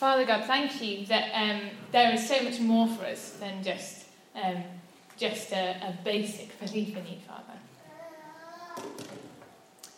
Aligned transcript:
Father 0.00 0.24
God, 0.24 0.46
thank 0.46 0.80
you 0.80 1.04
that 1.08 1.30
um, 1.34 1.60
there 1.92 2.10
is 2.14 2.26
so 2.26 2.42
much 2.42 2.58
more 2.58 2.88
for 2.88 3.04
us 3.04 3.32
than 3.38 3.62
just, 3.62 4.06
um, 4.34 4.62
just 5.18 5.52
a, 5.52 5.72
a 5.72 5.98
basic 6.02 6.58
belief 6.58 6.96
in 6.96 7.06
you, 7.06 7.18
Father. 7.28 8.88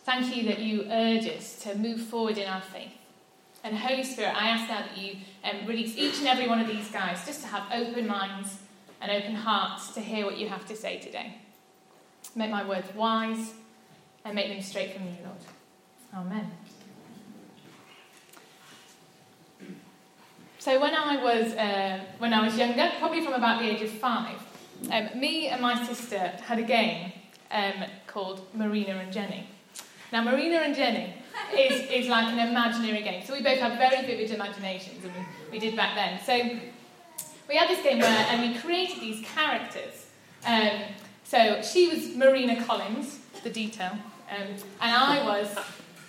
Thank 0.03 0.35
you 0.35 0.43
that 0.49 0.59
you 0.59 0.85
urge 0.91 1.25
us 1.27 1.57
to 1.59 1.75
move 1.75 2.01
forward 2.01 2.37
in 2.37 2.49
our 2.49 2.59
faith. 2.59 2.91
And 3.63 3.77
Holy 3.77 4.03
Spirit, 4.03 4.35
I 4.35 4.49
ask 4.49 4.67
now 4.67 4.81
that 4.81 4.97
you 4.97 5.15
um, 5.45 5.65
release 5.65 5.95
each 5.95 6.19
and 6.19 6.27
every 6.27 6.49
one 6.49 6.59
of 6.59 6.67
these 6.67 6.91
guys 6.91 7.25
just 7.25 7.39
to 7.43 7.47
have 7.47 7.71
open 7.71 8.05
minds 8.05 8.57
and 8.99 9.09
open 9.09 9.35
hearts 9.35 9.93
to 9.93 10.01
hear 10.01 10.25
what 10.25 10.37
you 10.37 10.49
have 10.49 10.67
to 10.67 10.75
say 10.75 10.99
today. 10.99 11.37
Make 12.35 12.51
my 12.51 12.67
words 12.67 12.93
wise 12.93 13.53
and 14.25 14.35
make 14.35 14.49
them 14.49 14.61
straight 14.61 14.95
from 14.95 15.05
you, 15.05 15.15
Lord. 15.23 16.25
Amen. 16.27 16.51
So 20.63 20.79
when 20.79 20.95
I 20.95 21.21
was 21.21 21.51
uh, 21.55 21.99
when 22.19 22.33
I 22.33 22.41
was 22.41 22.57
younger, 22.57 22.89
probably 22.97 23.21
from 23.21 23.33
about 23.33 23.61
the 23.61 23.69
age 23.69 23.81
of 23.81 23.89
five, 23.89 24.37
um, 24.89 25.09
me 25.19 25.49
and 25.49 25.61
my 25.61 25.83
sister 25.83 26.17
had 26.17 26.57
a 26.57 26.63
game 26.63 27.11
um, 27.51 27.83
called 28.07 28.47
Marina 28.55 28.93
and 28.93 29.11
Jenny. 29.11 29.45
Now 30.13 30.23
Marina 30.23 30.59
and 30.59 30.73
Jenny 30.73 31.15
is, 31.53 31.81
is 31.91 32.07
like 32.07 32.31
an 32.31 32.39
imaginary 32.47 33.01
game. 33.01 33.25
So 33.25 33.33
we 33.33 33.43
both 33.43 33.59
have 33.59 33.77
very 33.77 34.05
vivid 34.05 34.31
imaginations, 34.31 35.03
and 35.03 35.11
we, 35.13 35.25
we 35.51 35.59
did 35.59 35.75
back 35.75 35.95
then. 35.95 36.21
So 36.23 36.57
we 37.49 37.57
had 37.57 37.67
this 37.69 37.83
game 37.83 37.99
where 37.99 38.25
and 38.29 38.41
we 38.41 38.57
created 38.57 39.01
these 39.01 39.19
characters. 39.35 40.07
Um, 40.45 40.79
so 41.25 41.61
she 41.61 41.89
was 41.89 42.15
Marina 42.15 42.63
Collins, 42.63 43.19
the 43.43 43.49
detail, 43.49 43.97
um, 44.31 44.47
and 44.47 44.61
I 44.79 45.25
was 45.25 45.53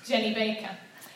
Jenny 0.07 0.33
Baker. 0.33 0.71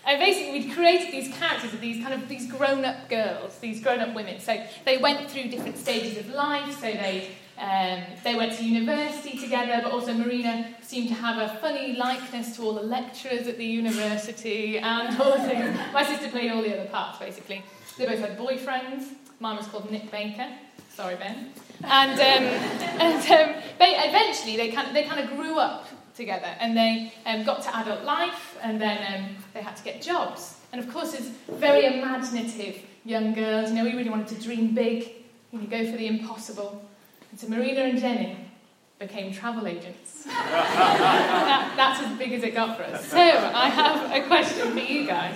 And 0.08 0.18
basically, 0.18 0.60
we'd 0.60 0.72
created 0.72 1.12
these 1.12 1.36
characters 1.36 1.74
of 1.74 1.82
these 1.82 2.02
kind 2.02 2.14
of 2.14 2.30
these 2.30 2.50
grown-up 2.50 3.10
girls, 3.10 3.58
these 3.58 3.82
grown-up 3.82 4.14
women. 4.14 4.40
So 4.40 4.58
they 4.86 4.96
went 4.96 5.30
through 5.30 5.50
different 5.50 5.76
stages 5.76 6.16
of 6.16 6.30
life. 6.30 6.72
So 6.76 6.86
they 6.86 7.28
um, 7.58 8.04
they 8.24 8.34
went 8.34 8.54
to 8.54 8.64
university 8.64 9.36
together, 9.38 9.80
but 9.82 9.92
also 9.92 10.14
Marina 10.14 10.74
seemed 10.80 11.08
to 11.08 11.14
have 11.14 11.36
a 11.36 11.56
funny 11.58 11.94
likeness 11.96 12.56
to 12.56 12.62
all 12.62 12.72
the 12.72 12.82
lecturers 12.82 13.46
at 13.48 13.58
the 13.58 13.66
university 13.66 14.78
and 14.78 15.20
all 15.20 15.36
the 15.36 15.44
things. 15.44 15.78
My 15.92 16.04
sister 16.04 16.30
played 16.30 16.52
all 16.52 16.62
the 16.62 16.72
other 16.72 16.88
parts, 16.88 17.18
basically. 17.18 17.62
They 17.98 18.06
both 18.06 18.20
had 18.20 18.38
boyfriends. 18.38 19.08
Mine 19.40 19.58
was 19.58 19.66
called 19.66 19.90
Nick 19.90 20.10
Baker. 20.10 20.48
Sorry, 20.94 21.16
Ben. 21.16 21.52
And, 21.84 22.12
um, 22.12 22.18
and 23.00 23.30
um, 23.30 23.62
eventually, 23.78 24.56
they 24.56 24.70
kind, 24.70 24.88
of, 24.88 24.94
they 24.94 25.02
kind 25.02 25.20
of 25.20 25.36
grew 25.36 25.58
up 25.58 25.86
together 26.18 26.52
and 26.60 26.76
they 26.76 27.12
um, 27.24 27.44
got 27.44 27.62
to 27.62 27.74
adult 27.78 28.02
life 28.02 28.58
and 28.62 28.78
then 28.80 28.98
um, 29.14 29.36
they 29.58 29.64
had 29.64 29.76
to 29.76 29.82
get 29.82 30.00
jobs. 30.00 30.56
And 30.72 30.82
of 30.82 30.90
course, 30.92 31.14
as 31.14 31.28
very 31.50 31.84
imaginative 31.86 32.80
young 33.04 33.34
girls, 33.34 33.70
you 33.70 33.76
know, 33.76 33.84
we 33.84 33.94
really 33.94 34.10
wanted 34.10 34.28
to 34.28 34.42
dream 34.42 34.74
big, 34.74 35.10
you 35.52 35.66
go 35.66 35.90
for 35.90 35.96
the 35.96 36.06
impossible. 36.06 36.82
And 37.30 37.40
so 37.40 37.48
Marina 37.48 37.80
and 37.80 37.98
Jenny 37.98 38.36
became 38.98 39.32
travel 39.32 39.66
agents. 39.66 40.24
that, 40.24 41.72
that's 41.76 42.02
as 42.02 42.18
big 42.18 42.32
as 42.32 42.42
it 42.42 42.54
got 42.54 42.76
for 42.76 42.84
us. 42.84 43.06
So 43.06 43.18
I 43.18 43.68
have 43.68 44.12
a 44.12 44.26
question 44.26 44.72
for 44.72 44.78
you 44.78 45.06
guys. 45.06 45.34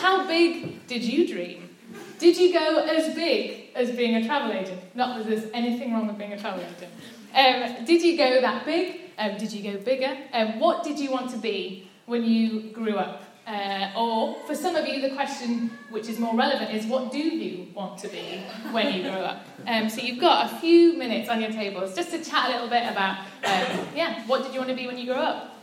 How 0.00 0.26
big 0.26 0.86
did 0.86 1.02
you 1.02 1.26
dream? 1.26 1.70
Did 2.18 2.36
you 2.36 2.52
go 2.52 2.84
as 2.84 3.14
big 3.14 3.70
as 3.74 3.90
being 3.92 4.16
a 4.16 4.26
travel 4.26 4.52
agent? 4.52 4.80
Not 4.94 5.18
that 5.18 5.26
there's 5.26 5.50
anything 5.52 5.92
wrong 5.92 6.06
with 6.06 6.18
being 6.18 6.32
a 6.32 6.38
travel 6.38 6.60
agent. 6.60 6.92
Um, 7.34 7.84
did 7.84 8.02
you 8.02 8.16
go 8.16 8.40
that 8.40 8.64
big? 8.64 9.00
Um, 9.18 9.36
did 9.36 9.52
you 9.52 9.72
go 9.72 9.78
bigger? 9.78 10.16
Um, 10.32 10.58
what 10.58 10.84
did 10.84 10.98
you 10.98 11.10
want 11.10 11.30
to 11.30 11.38
be 11.38 11.88
when 12.06 12.24
you 12.24 12.70
grew 12.72 12.96
up? 12.96 13.23
Uh, 13.46 13.92
or 13.94 14.36
for 14.46 14.54
some 14.54 14.74
of 14.74 14.88
you, 14.88 15.02
the 15.02 15.14
question 15.14 15.70
which 15.90 16.08
is 16.08 16.18
more 16.18 16.34
relevant 16.34 16.70
is 16.70 16.86
what 16.86 17.12
do 17.12 17.18
you 17.18 17.66
want 17.74 17.98
to 17.98 18.08
be 18.08 18.42
when 18.70 18.94
you 18.94 19.02
grow 19.02 19.20
up? 19.20 19.46
Um, 19.66 19.90
so 19.90 20.00
you've 20.00 20.20
got 20.20 20.50
a 20.50 20.56
few 20.56 20.96
minutes 20.96 21.28
on 21.28 21.40
your 21.42 21.50
tables 21.50 21.94
just 21.94 22.10
to 22.12 22.24
chat 22.24 22.48
a 22.48 22.52
little 22.52 22.68
bit 22.68 22.90
about, 22.90 23.18
um, 23.44 23.86
yeah, 23.94 24.26
what 24.26 24.42
did 24.42 24.54
you 24.54 24.60
want 24.60 24.70
to 24.70 24.76
be 24.76 24.86
when 24.86 24.96
you 24.96 25.06
grow 25.06 25.16
up? 25.16 25.56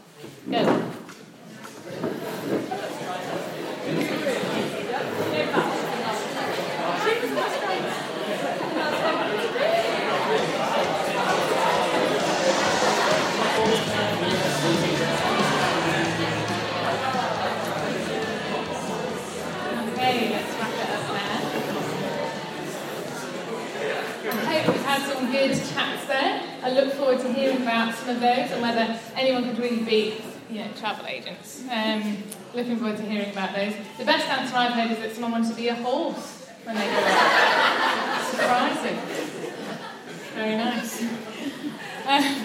Go. 0.49 0.63
good 0.63 2.20
I 26.63 26.69
look 26.71 26.93
forward 26.93 27.19
to 27.21 27.33
hearing 27.33 27.63
about 27.63 27.95
some 27.95 28.09
of 28.09 28.19
those 28.21 28.51
and 28.51 28.61
whether 28.61 28.99
anyone 29.15 29.43
could 29.45 29.57
really 29.57 29.83
be 29.83 30.21
you 30.49 30.59
know, 30.59 30.67
travel 30.77 31.07
agents. 31.07 31.63
Um, 31.71 32.17
looking 32.53 32.77
forward 32.77 32.97
to 32.97 33.03
hearing 33.03 33.31
about 33.31 33.55
those. 33.55 33.73
The 33.97 34.05
best 34.05 34.27
answer 34.27 34.55
I've 34.55 34.73
heard 34.73 34.91
is 34.91 34.99
that 34.99 35.13
someone 35.13 35.31
wants 35.31 35.49
to 35.49 35.55
be 35.55 35.69
a 35.69 35.75
horse 35.75 36.47
when 36.63 36.75
they 36.75 36.87
up. 36.87 38.21
Surprising. 38.29 38.97
Very 40.35 40.55
nice. 40.55 41.03
Uh, 42.05 42.43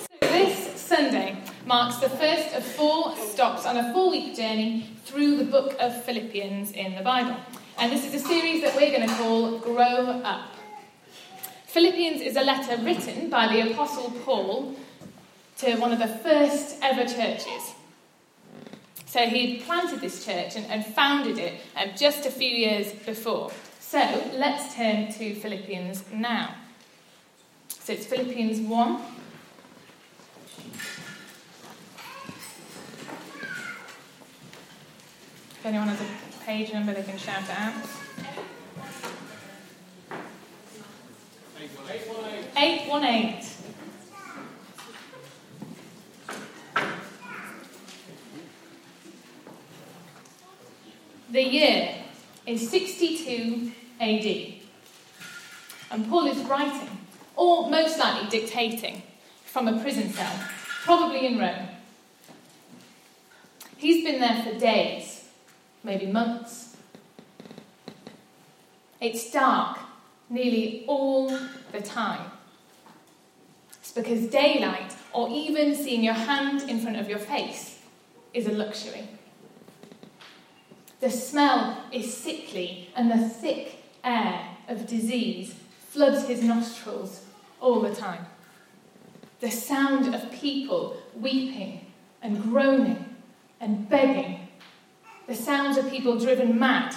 so 0.00 0.16
this 0.20 0.80
Sunday 0.80 1.38
marks 1.64 1.96
the 1.96 2.10
first 2.10 2.54
of 2.54 2.64
four 2.64 3.16
stops 3.16 3.64
on 3.64 3.78
a 3.78 3.92
four-week 3.94 4.36
journey 4.36 4.90
through 5.04 5.36
the 5.36 5.44
book 5.44 5.76
of 5.80 6.04
Philippians 6.04 6.72
in 6.72 6.94
the 6.94 7.02
Bible. 7.02 7.36
And 7.78 7.90
this 7.90 8.04
is 8.04 8.14
a 8.22 8.26
series 8.26 8.62
that 8.62 8.76
we're 8.76 8.90
going 8.90 9.08
to 9.08 9.14
call 9.14 9.58
Grow 9.58 10.20
Up. 10.24 10.53
Philippians 11.74 12.20
is 12.20 12.36
a 12.36 12.42
letter 12.42 12.80
written 12.84 13.28
by 13.28 13.48
the 13.48 13.72
Apostle 13.72 14.12
Paul 14.24 14.76
to 15.56 15.74
one 15.78 15.90
of 15.90 15.98
the 15.98 16.06
first 16.06 16.76
ever 16.80 17.02
churches. 17.02 17.74
So 19.06 19.26
he 19.26 19.56
had 19.56 19.66
planted 19.66 20.00
this 20.00 20.24
church 20.24 20.54
and, 20.54 20.66
and 20.66 20.86
founded 20.86 21.36
it 21.36 21.60
um, 21.74 21.88
just 21.96 22.26
a 22.26 22.30
few 22.30 22.48
years 22.48 22.92
before. 22.92 23.50
So 23.80 23.98
let's 24.34 24.76
turn 24.76 25.10
to 25.14 25.34
Philippians 25.34 26.04
now. 26.12 26.54
So 27.66 27.92
it's 27.92 28.06
Philippians 28.06 28.60
1. 28.60 29.00
If 35.50 35.66
anyone 35.66 35.88
has 35.88 36.00
a 36.00 36.44
page 36.44 36.72
number, 36.72 36.94
they 36.94 37.02
can 37.02 37.18
shout 37.18 37.42
it 37.42 37.50
out. 37.50 37.74
818. 42.64 43.46
The 51.30 51.42
year 51.42 51.94
is 52.46 52.70
62 52.70 53.70
AD. 54.00 54.54
And 55.90 56.08
Paul 56.08 56.26
is 56.26 56.38
writing, 56.44 56.98
or 57.36 57.68
most 57.68 57.98
likely 57.98 58.30
dictating, 58.30 59.02
from 59.44 59.68
a 59.68 59.78
prison 59.82 60.10
cell, 60.10 60.32
probably 60.84 61.26
in 61.26 61.38
Rome. 61.38 61.68
He's 63.76 64.02
been 64.04 64.20
there 64.20 64.42
for 64.42 64.58
days, 64.58 65.28
maybe 65.82 66.06
months. 66.06 66.76
It's 69.02 69.30
dark 69.30 69.80
nearly 70.30 70.84
all 70.86 71.28
the 71.72 71.82
time. 71.82 72.30
Because 73.94 74.26
daylight, 74.26 74.94
or 75.12 75.28
even 75.28 75.74
seeing 75.74 76.02
your 76.02 76.14
hand 76.14 76.68
in 76.68 76.80
front 76.80 76.96
of 76.96 77.08
your 77.08 77.18
face, 77.18 77.78
is 78.32 78.46
a 78.46 78.52
luxury. 78.52 79.08
The 81.00 81.10
smell 81.10 81.84
is 81.92 82.16
sickly, 82.16 82.90
and 82.96 83.10
the 83.10 83.28
thick 83.28 83.84
air 84.02 84.48
of 84.68 84.86
disease 84.86 85.54
floods 85.88 86.26
his 86.26 86.42
nostrils 86.42 87.24
all 87.60 87.80
the 87.80 87.94
time. 87.94 88.26
The 89.40 89.50
sound 89.50 90.14
of 90.14 90.32
people 90.32 90.96
weeping 91.14 91.86
and 92.22 92.42
groaning 92.42 93.16
and 93.60 93.88
begging. 93.88 94.48
The 95.26 95.34
sounds 95.34 95.76
of 95.76 95.90
people 95.90 96.18
driven 96.18 96.58
mad 96.58 96.94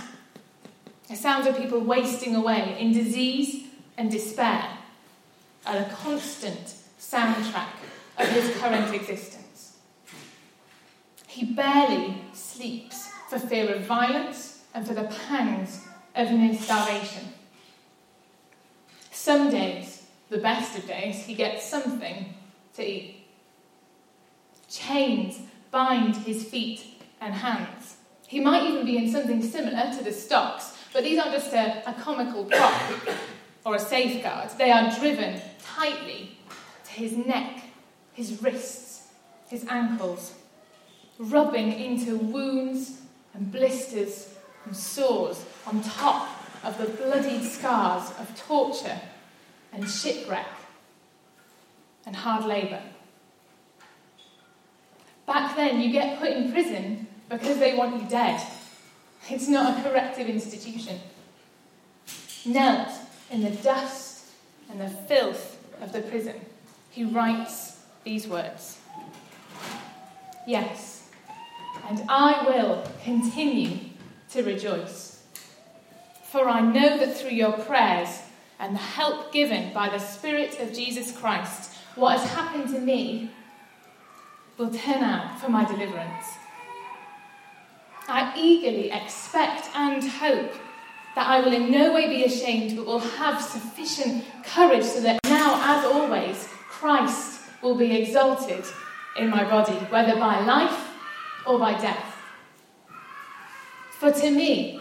the 1.08 1.16
sounds 1.16 1.48
of 1.48 1.58
people 1.58 1.80
wasting 1.80 2.36
away 2.36 2.76
in 2.80 2.92
disease 2.92 3.64
and 3.98 4.12
despair 4.12 4.78
are 5.66 5.78
a 5.78 5.86
constant 5.86 6.76
soundtrack 7.00 7.70
of 8.18 8.28
his 8.30 8.56
current 8.58 8.94
existence. 8.94 9.78
He 11.28 11.46
barely 11.46 12.22
sleeps 12.34 13.10
for 13.30 13.40
fear 13.40 13.74
of 13.74 13.86
violence 13.86 14.64
and 14.74 14.88
for 14.88 14.94
the 14.94 15.12
pangs 15.28 15.86
of 16.16 16.32
near 16.32 16.56
starvation. 16.56 17.34
Some 19.12 19.50
days, 19.50 20.04
the 20.30 20.38
best 20.38 20.78
of 20.78 20.88
days, 20.88 21.26
he 21.26 21.36
gets 21.36 21.66
something 21.66 22.34
to 22.76 22.84
eat. 22.84 23.28
Chains 24.70 25.40
bind 25.72 26.16
his 26.16 26.44
feet 26.44 27.04
and 27.22 27.34
hands. 27.34 27.98
He 28.28 28.40
might 28.40 28.64
even 28.64 28.86
be 28.86 28.98
in 28.98 29.12
something 29.12 29.42
similar 29.42 29.92
to 29.98 30.04
the 30.04 30.12
stocks 30.12 30.78
But 30.94 31.04
these 31.04 31.20
aren't 31.20 31.34
just 31.34 31.54
a, 31.54 31.88
a 31.88 31.94
comical 31.94 32.46
prop 32.46 32.82
or 33.64 33.76
a 33.76 33.80
safeguard, 33.80 34.50
they 34.58 34.72
are 34.72 34.90
driven 34.98 35.40
tightly 35.62 36.37
his 36.98 37.16
neck, 37.16 37.62
his 38.14 38.42
wrists, 38.42 39.08
his 39.50 39.66
ankles, 39.70 40.34
rubbing 41.20 41.72
into 41.72 42.18
wounds 42.18 43.02
and 43.34 43.52
blisters 43.52 44.36
and 44.66 44.76
sores 44.76 45.46
on 45.66 45.82
top 45.82 46.28
of 46.64 46.78
the 46.78 46.86
bloodied 46.86 47.44
scars 47.44 48.12
of 48.20 48.36
torture 48.36 49.00
and 49.72 49.88
shipwreck 49.88 50.48
and 52.06 52.16
hard 52.16 52.46
labour. 52.46 52.82
Back 55.28 55.56
then, 55.56 55.82
you 55.82 55.92
get 55.92 56.20
put 56.20 56.32
in 56.32 56.52
prison 56.52 57.08
because 57.30 57.60
they 57.60 57.76
want 57.76 58.02
you 58.02 58.10
dead. 58.10 58.42
It's 59.30 59.48
not 59.48 59.78
a 59.78 59.84
corrective 59.90 60.28
institution. 60.28 61.00
Knelt 62.46 62.90
in 63.30 63.44
the 63.44 63.52
dust 63.52 64.26
and 64.72 64.80
the 64.80 64.90
filth 64.90 65.62
of 65.82 65.92
the 65.92 66.02
prison, 66.02 66.40
he 66.90 67.04
writes 67.04 67.80
these 68.04 68.28
words 68.28 68.78
Yes, 70.48 71.10
and 71.90 72.02
I 72.08 72.44
will 72.46 72.84
continue 73.04 73.80
to 74.32 74.44
rejoice. 74.44 75.24
For 76.32 76.48
I 76.48 76.62
know 76.62 76.98
that 76.98 77.18
through 77.18 77.32
your 77.32 77.54
prayers 77.54 78.22
and 78.60 78.76
the 78.76 78.80
help 78.80 79.32
given 79.32 79.74
by 79.74 79.90
the 79.90 80.00
Spirit 80.00 80.60
of 80.60 80.74
Jesus 80.74 81.12
Christ, 81.18 81.74
what 81.96 82.20
has 82.20 82.30
happened 82.32 82.70
to 82.70 82.80
me 82.80 83.32
will 84.58 84.70
turn 84.70 85.04
out 85.04 85.40
for 85.40 85.50
my 85.50 85.66
deliverance. 85.66 86.26
I 88.08 88.34
eagerly 88.38 88.90
expect 88.90 89.70
and 89.76 90.04
hope 90.04 90.54
that 91.16 91.28
I 91.28 91.42
will 91.42 91.54
in 91.54 91.72
no 91.72 91.94
way 91.94 92.08
be 92.08 92.24
ashamed, 92.24 92.78
but 92.78 92.86
will 92.86 93.00
have 93.00 93.42
sufficient 93.42 94.24
courage 94.44 94.84
so 94.84 95.02
that 95.02 95.20
now, 95.26 95.78
as 95.78 95.86
always, 95.86 96.48
Christ 96.80 97.42
will 97.64 97.76
be 97.76 97.96
exalted 98.00 98.64
in 99.18 99.30
my 99.30 99.44
body, 99.44 99.74
whether 99.90 100.16
by 100.16 100.42
life 100.42 100.94
or 101.46 101.58
by 101.58 101.74
death. 101.80 102.16
For 103.98 104.12
to 104.12 104.30
me, 104.30 104.80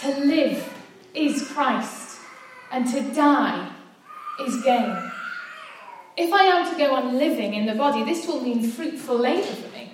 to 0.00 0.08
live 0.20 0.72
is 1.14 1.48
Christ, 1.48 2.18
and 2.70 2.86
to 2.92 3.00
die 3.14 3.70
is 4.46 4.62
gain. 4.62 5.10
If 6.18 6.32
I 6.32 6.44
am 6.44 6.70
to 6.70 6.78
go 6.78 6.94
on 6.94 7.16
living 7.16 7.54
in 7.54 7.64
the 7.64 7.74
body, 7.74 8.04
this 8.04 8.26
will 8.26 8.42
mean 8.42 8.62
fruitful 8.62 9.16
labour 9.16 9.46
for 9.46 9.72
me. 9.72 9.92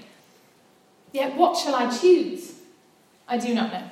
Yet 1.12 1.36
what 1.36 1.56
shall 1.56 1.76
I 1.76 1.96
choose? 1.96 2.54
I 3.28 3.38
do 3.38 3.54
not 3.54 3.72
know. 3.72 3.90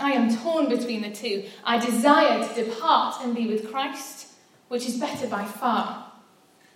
I 0.00 0.12
am 0.12 0.34
torn 0.34 0.70
between 0.70 1.02
the 1.02 1.10
two. 1.10 1.44
I 1.64 1.78
desire 1.78 2.46
to 2.46 2.64
depart 2.64 3.16
and 3.22 3.34
be 3.34 3.46
with 3.46 3.70
Christ, 3.70 4.28
which 4.72 4.86
is 4.86 4.96
better 4.96 5.26
by 5.26 5.44
far. 5.44 6.10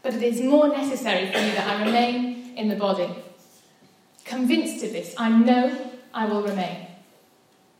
But 0.02 0.12
it 0.12 0.22
is 0.22 0.42
more 0.42 0.68
necessary 0.68 1.32
for 1.32 1.38
me 1.38 1.48
that 1.52 1.66
I 1.66 1.82
remain 1.82 2.52
in 2.54 2.68
the 2.68 2.76
body. 2.76 3.08
Convinced 4.22 4.84
of 4.84 4.92
this, 4.92 5.14
I 5.16 5.30
know 5.30 5.74
I 6.12 6.26
will 6.26 6.42
remain. 6.42 6.88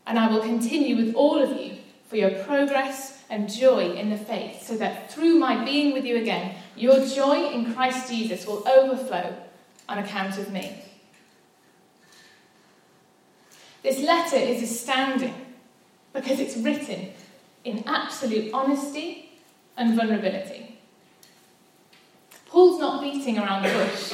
And 0.07 0.17
I 0.17 0.27
will 0.27 0.39
continue 0.39 0.95
with 0.95 1.13
all 1.13 1.37
of 1.37 1.55
you 1.61 1.77
for 2.07 2.15
your 2.15 2.31
progress 2.31 3.21
and 3.29 3.47
joy 3.47 3.91
in 3.91 4.09
the 4.09 4.17
faith, 4.17 4.65
so 4.65 4.75
that 4.77 5.11
through 5.11 5.37
my 5.37 5.63
being 5.63 5.93
with 5.93 6.03
you 6.03 6.17
again, 6.17 6.55
your 6.75 7.05
joy 7.05 7.51
in 7.51 7.75
Christ 7.75 8.09
Jesus 8.09 8.47
will 8.47 8.67
overflow 8.67 9.35
on 9.87 9.99
account 9.99 10.39
of 10.39 10.51
me. 10.51 10.81
This 13.83 13.99
letter 13.99 14.37
is 14.37 14.63
astounding 14.63 15.35
because 16.11 16.39
it's 16.39 16.57
written 16.57 17.11
in 17.63 17.83
absolute 17.85 18.51
honesty 18.51 19.26
and 19.77 19.95
vulnerability. 19.95 20.79
Paul's 22.47 22.79
not 22.79 23.01
beating 23.01 23.37
around 23.37 23.63
the 23.63 23.69
bush, 23.69 24.13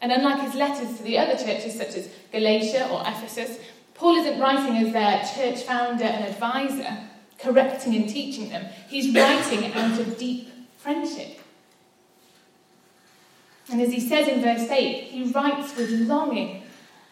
and 0.00 0.12
unlike 0.12 0.42
his 0.42 0.54
letters 0.54 0.96
to 0.96 1.02
the 1.02 1.18
other 1.18 1.36
churches 1.36 1.76
such 1.76 1.94
as 1.94 2.08
Galatia 2.32 2.88
or 2.90 3.00
Ephesus, 3.02 3.58
Paul 3.94 4.16
isn't 4.16 4.40
writing 4.40 4.76
as 4.76 4.92
their 4.92 5.24
church 5.34 5.64
founder 5.64 6.04
and 6.04 6.24
advisor, 6.26 6.98
correcting 7.38 7.94
and 7.94 8.08
teaching 8.08 8.50
them. 8.50 8.66
He's 8.88 9.14
writing 9.14 9.72
out 9.72 9.98
of 9.98 10.18
deep 10.18 10.50
friendship. 10.76 11.40
And 13.70 13.80
as 13.80 13.92
he 13.92 14.00
says 14.00 14.28
in 14.28 14.42
verse 14.42 14.70
8, 14.70 15.04
he 15.04 15.24
writes 15.32 15.76
with 15.76 15.90
longing 15.90 16.62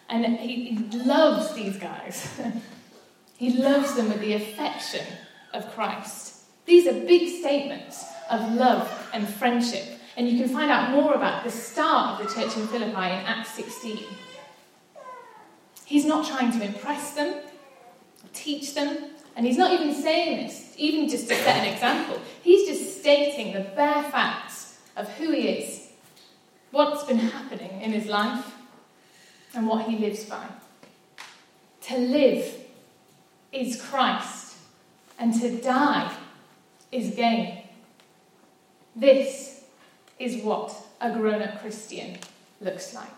and 0.09 0.25
he, 0.37 0.67
he 0.67 0.99
loves 0.99 1.55
these 1.55 1.77
guys. 1.79 2.41
he 3.37 3.51
loves 3.51 3.95
them 3.97 4.09
with 4.09 4.21
the 4.21 4.35
affection 4.35 5.05
of 5.53 5.73
Christ. 5.75 6.34
These 6.67 6.87
are 6.87 6.93
big 6.93 7.41
statements 7.41 8.05
of 8.31 8.53
love 8.55 9.11
and 9.13 9.29
friendship. 9.29 9.85
And 10.17 10.29
you 10.29 10.39
can 10.39 10.49
find 10.53 10.71
out 10.71 10.91
more 10.91 11.15
about 11.15 11.45
the 11.45 11.51
start 11.51 12.21
of 12.21 12.27
the 12.27 12.35
church 12.35 12.57
in 12.57 12.67
Philippi 12.69 12.91
in 12.91 12.95
Acts 12.95 13.51
16. 13.55 13.99
He's 15.85 16.07
not 16.07 16.27
trying 16.27 16.53
to 16.53 16.65
impress 16.65 17.13
them, 17.13 17.41
teach 18.33 18.75
them, 18.75 19.11
and 19.37 19.45
he's 19.45 19.59
not 19.59 19.73
even 19.73 19.93
saying 19.93 20.47
this, 20.47 20.73
even 20.77 21.09
just 21.09 21.29
to 21.29 21.35
set 21.35 21.65
an 21.65 21.73
example. 21.73 22.21
He's 22.43 22.69
just 22.69 23.01
stating 23.01 23.53
the 23.53 23.61
bare 23.61 24.05
facts 24.05 24.79
of 24.97 25.09
who 25.15 25.33
he 25.33 25.49
is, 25.49 25.89
what's 26.71 27.05
been 27.05 27.19
happening 27.19 27.83
in 27.83 27.93
his 27.93 28.07
life, 28.07 28.55
and 29.55 29.67
what 29.67 29.89
he 29.89 29.99
lives 29.99 30.25
by. 30.25 30.47
To 31.83 31.99
live 31.99 32.55
is 33.53 33.83
Christ, 33.83 34.57
and 35.19 35.39
to 35.41 35.61
die 35.61 36.17
is 36.95 37.15
gain. 37.15 37.59
This 38.95 39.65
is 40.19 40.43
what 40.43 40.75
a 41.01 41.11
grown 41.11 41.43
up 41.43 41.61
Christian 41.61 42.19
looks 42.61 42.95
like. 42.95 43.09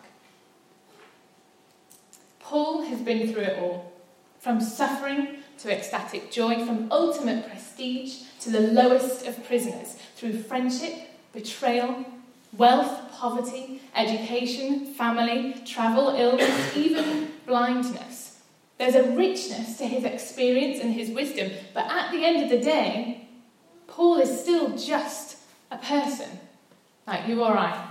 Paul 2.41 2.83
has 2.83 3.01
been 3.01 3.33
through 3.33 3.43
it 3.43 3.59
all 3.59 3.93
from 4.41 4.61
suffering 4.61 5.43
to 5.59 5.77
ecstatic 5.77 6.31
joy, 6.31 6.65
from 6.65 6.89
ultimate 6.91 7.49
prestige 7.49 8.23
to 8.41 8.51
the 8.51 8.61
lowest 8.61 9.27
of 9.27 9.45
prisoners, 9.47 9.97
through 10.15 10.43
friendship, 10.43 10.95
betrayal, 11.33 12.05
wealth, 12.57 13.13
poverty, 13.13 13.83
education, 13.95 14.95
family, 14.95 15.55
travel, 15.67 16.11
illness, 16.11 16.77
even 16.77 17.33
blindness. 17.47 18.41
There's 18.79 18.95
a 18.95 19.11
richness 19.11 19.79
to 19.79 19.87
his 19.87 20.05
experience 20.05 20.81
and 20.81 20.95
his 20.95 21.11
wisdom, 21.11 21.51
but 21.75 21.91
at 21.91 22.13
the 22.13 22.25
end 22.25 22.45
of 22.45 22.51
the 22.51 22.65
day, 22.65 23.26
Paul 23.89 24.19
is 24.19 24.41
still 24.41 24.77
just 24.77 25.39
a 25.71 25.79
person, 25.79 26.29
like 27.07 27.29
you 27.29 27.43
or 27.43 27.57
I. 27.57 27.89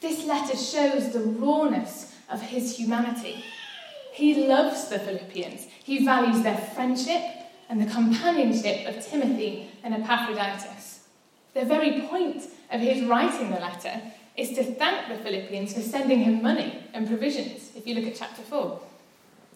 This 0.00 0.26
letter 0.26 0.56
shows 0.56 1.12
the 1.12 1.20
rawness 1.20 2.14
of 2.30 2.40
his 2.40 2.76
humanity. 2.76 3.44
He 4.12 4.46
loves 4.46 4.88
the 4.88 4.98
Philippians. 4.98 5.66
He 5.84 6.04
values 6.04 6.42
their 6.42 6.56
friendship 6.56 7.22
and 7.68 7.80
the 7.80 7.90
companionship 7.90 8.86
of 8.86 9.06
Timothy 9.06 9.70
and 9.82 9.94
Epaphroditus. 9.94 11.00
The 11.54 11.64
very 11.64 12.02
point 12.02 12.44
of 12.70 12.80
his 12.80 13.04
writing 13.04 13.50
the 13.50 13.60
letter 13.60 14.00
is 14.36 14.50
to 14.50 14.64
thank 14.64 15.08
the 15.08 15.22
Philippians 15.22 15.74
for 15.74 15.80
sending 15.80 16.20
him 16.20 16.42
money 16.42 16.78
and 16.94 17.06
provisions, 17.06 17.70
if 17.76 17.86
you 17.86 17.94
look 17.94 18.06
at 18.06 18.16
chapter 18.16 18.42
4. 18.42 18.80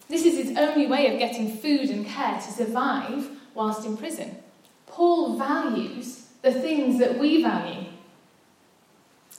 This 0.07 0.25
is 0.25 0.37
his 0.37 0.57
only 0.57 0.87
way 0.87 1.11
of 1.11 1.19
getting 1.19 1.57
food 1.57 1.89
and 1.89 2.05
care 2.05 2.35
to 2.35 2.51
survive 2.51 3.27
whilst 3.53 3.85
in 3.85 3.97
prison. 3.97 4.37
Paul 4.87 5.37
values 5.37 6.27
the 6.41 6.51
things 6.51 6.99
that 6.99 7.19
we 7.19 7.43
value. 7.43 7.85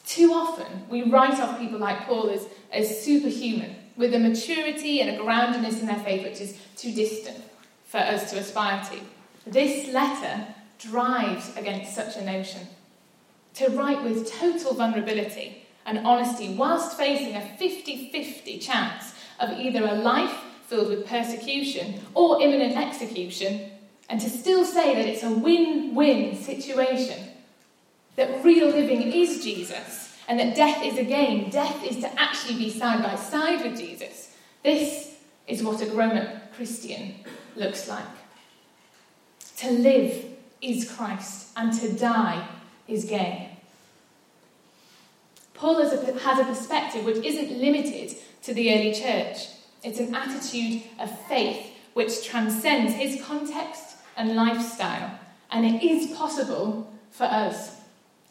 Too 0.07 0.33
often, 0.33 0.85
we 0.89 1.03
write 1.03 1.39
off 1.41 1.59
people 1.59 1.79
like 1.79 2.07
Paul 2.07 2.31
as, 2.31 2.47
as 2.73 3.03
superhuman 3.03 3.77
with 3.97 4.15
a 4.15 4.19
maturity 4.19 5.01
and 5.01 5.11
a 5.11 5.19
groundedness 5.19 5.81
in 5.81 5.87
their 5.87 5.99
faith 5.99 6.25
which 6.25 6.41
is 6.41 6.57
too 6.77 6.93
distant 6.93 7.45
for 7.85 7.99
us 7.99 8.31
to 8.31 8.39
aspire 8.39 8.83
to. 8.85 9.51
This 9.51 9.93
letter 9.93 10.47
drives 10.79 11.55
against 11.57 11.95
such 11.95 12.17
a 12.17 12.25
notion. 12.25 12.61
To 13.55 13.69
write 13.71 14.03
with 14.05 14.31
total 14.31 14.75
vulnerability 14.75 15.67
and 15.85 16.07
honesty 16.07 16.55
whilst 16.55 16.97
facing 16.97 17.35
a 17.35 17.57
50 17.57 18.11
50 18.11 18.59
chance 18.59 19.15
of 19.41 19.51
either 19.59 19.85
a 19.85 19.95
life 19.95 20.37
filled 20.67 20.89
with 20.89 21.07
persecution 21.07 22.01
or 22.15 22.41
imminent 22.41 22.77
execution, 22.77 23.71
and 24.09 24.21
to 24.21 24.31
still 24.31 24.65
say 24.65 24.95
that 24.95 25.07
it's 25.07 25.23
a 25.23 25.31
win 25.31 25.95
win 25.95 26.35
situation, 26.37 27.29
that 28.17 28.45
real 28.45 28.69
living 28.69 29.03
is 29.03 29.43
Jesus 29.45 30.09
and 30.29 30.39
that 30.39 30.55
death 30.55 30.85
is 30.85 30.99
a 30.99 31.05
game. 31.05 31.49
Death 31.51 31.83
is 31.85 31.97
to 31.99 32.21
actually 32.21 32.59
be 32.59 32.71
side 32.71 33.03
by 33.03 33.17
side 33.17 33.63
with 33.63 33.79
Jesus. 33.79 34.37
This 34.63 35.17
is 35.47 35.63
what 35.63 35.81
a 35.81 35.87
grown 35.87 36.19
up 36.19 36.53
Christian 36.55 37.15
looks 37.57 37.89
like. 37.89 38.05
To 39.59 39.71
live 39.71 40.25
is 40.61 40.91
Christ, 40.91 41.49
and 41.57 41.73
to 41.81 41.93
die 41.93 42.47
is 42.87 43.07
gain. 43.07 43.49
Paul 45.55 45.83
has 45.83 45.93
a, 45.93 46.19
has 46.21 46.39
a 46.39 46.45
perspective 46.45 47.05
which 47.05 47.25
isn't 47.25 47.59
limited 47.59 48.17
to 48.43 48.55
the 48.55 48.73
early 48.75 48.95
church. 48.95 49.49
It's 49.83 49.99
an 49.99 50.15
attitude 50.15 50.83
of 51.01 51.19
faith 51.27 51.73
which 51.95 52.25
transcends 52.25 52.95
his 52.95 53.25
context 53.25 53.88
and 54.19 54.35
lifestyle. 54.35 55.19
And 55.51 55.65
it 55.65 55.83
is 55.83 56.15
possible 56.15 56.93
for 57.11 57.25
us, 57.25 57.81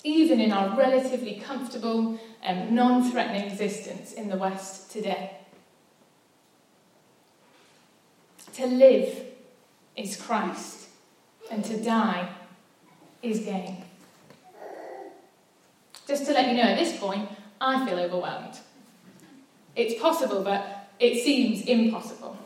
even 0.04 0.40
in 0.40 0.52
our 0.52 0.78
relatively 0.78 1.42
comfortable 1.44 2.10
um, 2.10 2.20
and 2.44 2.72
non 2.74 3.10
threatening 3.10 3.50
existence 3.50 4.14
in 4.14 4.30
the 4.30 4.38
West 4.38 4.92
today. 4.92 5.32
To 8.54 8.68
live 8.68 9.24
is 9.96 10.16
Christ, 10.22 10.90
and 11.50 11.66
to 11.66 11.82
die 11.82 12.30
is 13.24 13.40
gain. 13.40 13.84
Just 16.08 16.26
to 16.26 16.34
let 16.34 16.48
you 16.48 16.56
know, 16.56 16.70
at 16.70 16.78
this 16.78 16.98
point, 16.98 17.30
I 17.60 17.86
feel 17.86 18.00
overwhelmed. 18.00 18.60
It's 19.76 20.00
possible, 20.00 20.44
but 20.44 20.90
it 21.00 21.24
seems 21.24 21.62
impossible. 21.62 22.38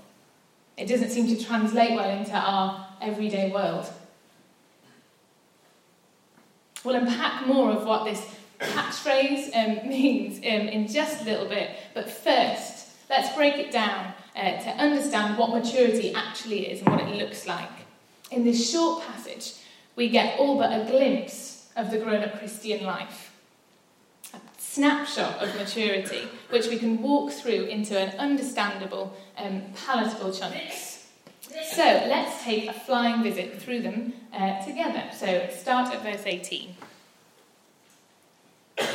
It 0.77 0.87
doesn't 0.87 1.09
seem 1.09 1.27
to 1.27 1.43
translate 1.43 1.91
well 1.91 2.09
into 2.09 2.33
our 2.33 2.80
everyday 3.01 3.51
world. 3.51 3.85
We'll 6.83 6.95
unpack 6.95 7.45
more 7.45 7.71
of 7.71 7.85
what 7.85 8.05
this 8.05 8.25
catchphrase 8.59 9.55
um, 9.55 9.87
means 9.89 10.37
um, 10.37 10.67
in 10.67 10.87
just 10.87 11.21
a 11.21 11.25
little 11.25 11.47
bit, 11.47 11.71
but 11.93 12.09
first, 12.09 12.89
let's 13.09 13.35
break 13.35 13.55
it 13.55 13.71
down 13.71 14.13
uh, 14.35 14.57
to 14.57 14.69
understand 14.69 15.37
what 15.37 15.49
maturity 15.49 16.13
actually 16.13 16.67
is 16.67 16.81
and 16.81 16.89
what 16.89 17.01
it 17.01 17.15
looks 17.17 17.45
like. 17.45 17.69
In 18.31 18.43
this 18.43 18.71
short 18.71 19.03
passage, 19.05 19.55
we 19.95 20.09
get 20.09 20.39
all 20.39 20.57
but 20.57 20.71
a 20.71 20.89
glimpse 20.89 21.69
of 21.75 21.91
the 21.91 21.97
grown 21.97 22.23
up 22.23 22.39
Christian 22.39 22.85
life. 22.85 23.33
A 24.33 24.39
snapshot 24.57 25.41
of 25.43 25.53
maturity, 25.55 26.27
which 26.49 26.67
we 26.67 26.77
can 26.77 27.01
walk 27.01 27.31
through 27.31 27.65
into 27.65 27.97
an 27.99 28.17
understandable 28.17 29.15
and 29.37 29.63
um, 29.63 29.73
palatable 29.85 30.31
chunks. 30.31 30.90
So 31.51 31.83
let's 31.83 32.43
take 32.43 32.69
a 32.69 32.73
flying 32.73 33.23
visit 33.23 33.61
through 33.61 33.81
them 33.81 34.13
uh, 34.33 34.63
together. 34.63 35.03
So 35.13 35.49
start 35.51 35.93
at 35.93 36.01
verse 36.01 36.23
18. 36.25 36.75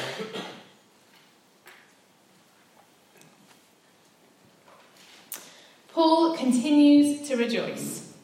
Paul 5.93 6.37
continues 6.37 7.29
to 7.29 7.37
rejoice, 7.37 8.15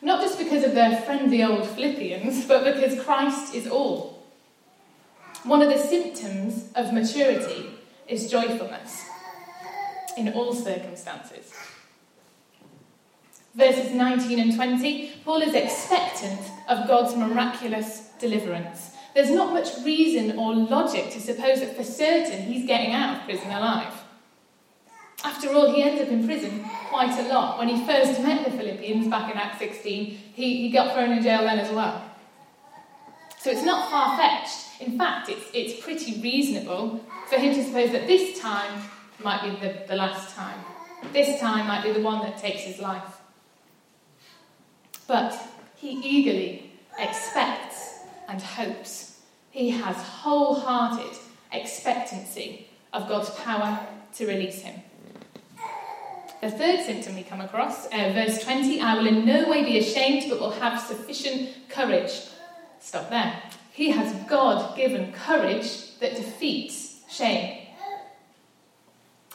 not 0.00 0.22
just 0.22 0.38
because 0.38 0.64
of 0.64 0.74
their 0.74 1.00
friendly 1.02 1.42
old 1.44 1.66
Philippians, 1.66 2.46
but 2.46 2.64
because 2.64 2.98
Christ 3.02 3.54
is 3.54 3.66
all. 3.66 4.22
One 5.44 5.60
of 5.60 5.68
the 5.68 5.78
symptoms 5.78 6.70
of 6.74 6.92
maturity 6.92 7.70
is 8.06 8.30
joyfulness 8.30 9.04
in 10.16 10.32
all 10.32 10.54
circumstances. 10.54 11.52
Verses 13.54 13.92
19 13.92 14.38
and 14.38 14.54
20, 14.54 15.12
Paul 15.24 15.42
is 15.42 15.54
expectant 15.54 16.40
of 16.68 16.88
God's 16.88 17.14
miraculous 17.14 18.10
deliverance. 18.18 18.92
There's 19.14 19.30
not 19.30 19.52
much 19.52 19.68
reason 19.84 20.38
or 20.38 20.54
logic 20.54 21.10
to 21.10 21.20
suppose 21.20 21.60
that 21.60 21.76
for 21.76 21.84
certain 21.84 22.42
he's 22.42 22.66
getting 22.66 22.94
out 22.94 23.18
of 23.18 23.24
prison 23.24 23.50
alive. 23.50 23.92
After 25.24 25.52
all, 25.52 25.72
he 25.72 25.82
ends 25.82 26.00
up 26.00 26.08
in 26.08 26.26
prison 26.26 26.64
quite 26.88 27.16
a 27.18 27.28
lot. 27.28 27.58
When 27.58 27.68
he 27.68 27.84
first 27.84 28.20
met 28.22 28.44
the 28.44 28.56
Philippians 28.56 29.08
back 29.08 29.30
in 29.30 29.38
Acts 29.38 29.58
16, 29.58 30.06
he, 30.34 30.62
he 30.62 30.70
got 30.70 30.94
thrown 30.94 31.12
in 31.12 31.22
jail 31.22 31.42
then 31.42 31.58
as 31.58 31.70
well. 31.72 32.02
So 33.38 33.50
it's 33.50 33.64
not 33.64 33.90
far 33.90 34.16
fetched. 34.16 34.80
In 34.80 34.96
fact, 34.98 35.28
it's, 35.28 35.44
it's 35.52 35.84
pretty 35.84 36.20
reasonable 36.20 37.04
for 37.28 37.36
him 37.36 37.54
to 37.54 37.64
suppose 37.64 37.92
that 37.92 38.06
this 38.06 38.40
time 38.40 38.82
might 39.22 39.42
be 39.42 39.50
the, 39.66 39.84
the 39.86 39.94
last 39.94 40.34
time. 40.34 40.58
This 41.12 41.40
time 41.40 41.66
might 41.66 41.84
be 41.84 41.92
the 41.92 42.00
one 42.00 42.22
that 42.22 42.38
takes 42.38 42.62
his 42.62 42.78
life. 42.78 43.21
But 45.06 45.38
he 45.76 45.90
eagerly 45.90 46.70
expects 46.98 48.00
and 48.28 48.40
hopes. 48.40 49.20
He 49.50 49.70
has 49.70 49.96
wholehearted 49.96 51.18
expectancy 51.52 52.68
of 52.92 53.08
God's 53.08 53.30
power 53.30 53.86
to 54.14 54.26
release 54.26 54.62
him. 54.62 54.82
The 56.40 56.50
third 56.50 56.84
symptom 56.84 57.14
we 57.14 57.22
come 57.22 57.40
across, 57.40 57.86
uh, 57.86 58.12
verse 58.14 58.42
20, 58.42 58.80
I 58.80 58.96
will 58.96 59.06
in 59.06 59.24
no 59.24 59.48
way 59.48 59.64
be 59.64 59.78
ashamed, 59.78 60.28
but 60.28 60.40
will 60.40 60.50
have 60.50 60.80
sufficient 60.80 61.68
courage. 61.68 62.10
Stop 62.80 63.10
there. 63.10 63.40
He 63.72 63.90
has 63.90 64.12
God 64.28 64.76
given 64.76 65.12
courage 65.12 65.98
that 66.00 66.16
defeats 66.16 67.00
shame. 67.08 67.68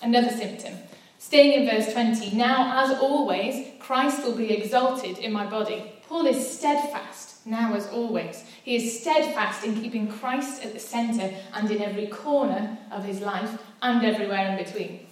Another 0.01 0.29
symptom. 0.29 0.74
Staying 1.19 1.62
in 1.62 1.69
verse 1.69 1.91
20, 1.93 2.36
now 2.36 2.83
as 2.83 2.97
always, 3.00 3.67
Christ 3.79 4.24
will 4.24 4.36
be 4.36 4.51
exalted 4.51 5.17
in 5.17 5.33
my 5.33 5.45
body. 5.45 5.91
Paul 6.07 6.25
is 6.27 6.57
steadfast, 6.57 7.45
now 7.45 7.74
as 7.74 7.88
always. 7.88 8.43
He 8.63 8.75
is 8.75 9.01
steadfast 9.01 9.65
in 9.65 9.81
keeping 9.81 10.07
Christ 10.07 10.63
at 10.63 10.74
the 10.74 10.79
centre 10.79 11.33
and 11.53 11.69
in 11.69 11.81
every 11.81 12.07
corner 12.07 12.77
of 12.91 13.03
his 13.03 13.19
life 13.19 13.62
and 13.81 14.05
everywhere 14.05 14.51
in 14.51 14.63
between 14.63 15.07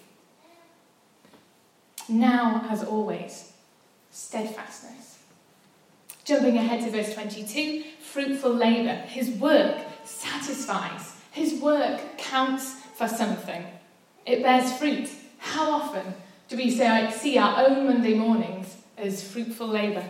now 2.08 2.66
as 2.70 2.84
always. 2.84 3.52
Steadfastness. 4.12 5.20
Jumping 6.24 6.58
ahead 6.58 6.82
to 6.82 6.90
verse 6.90 7.14
22, 7.14 7.84
fruitful 8.00 8.54
labour. 8.54 8.96
His 9.08 9.30
work 9.30 9.78
satisfies. 10.04 11.16
His 11.32 11.62
work 11.62 12.18
counts 12.18 12.74
for 12.96 13.08
something. 13.08 13.66
It 14.26 14.42
bears 14.42 14.74
fruit. 14.78 15.10
How 15.56 15.72
often 15.72 16.14
do 16.50 16.58
we 16.58 16.70
see 16.70 17.38
our 17.38 17.66
own 17.66 17.86
Monday 17.86 18.14
mornings 18.14 18.76
as 18.98 19.26
fruitful 19.26 19.68
labour? 19.68 20.04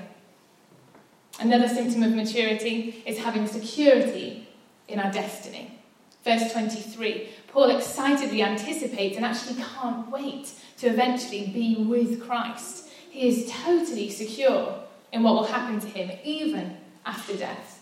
Another 1.39 1.67
symptom 1.67 2.01
of 2.01 2.15
maturity 2.15 3.03
is 3.05 3.19
having 3.19 3.45
security 3.45 4.49
in 4.87 4.99
our 4.99 5.11
destiny. 5.11 5.77
Verse 6.23 6.51
23 6.51 7.29
Paul 7.49 7.75
excitedly 7.77 8.41
anticipates 8.41 9.17
and 9.17 9.23
actually 9.23 9.61
can't 9.61 10.09
wait 10.09 10.51
to 10.79 10.87
eventually 10.87 11.45
be 11.53 11.75
with 11.75 12.25
Christ. 12.25 12.89
He 13.11 13.27
is 13.27 13.51
totally 13.51 14.09
secure 14.09 14.79
in 15.13 15.21
what 15.21 15.35
will 15.35 15.43
happen 15.43 15.79
to 15.79 15.87
him 15.87 16.09
even 16.23 16.77
after 17.05 17.37
death. 17.37 17.74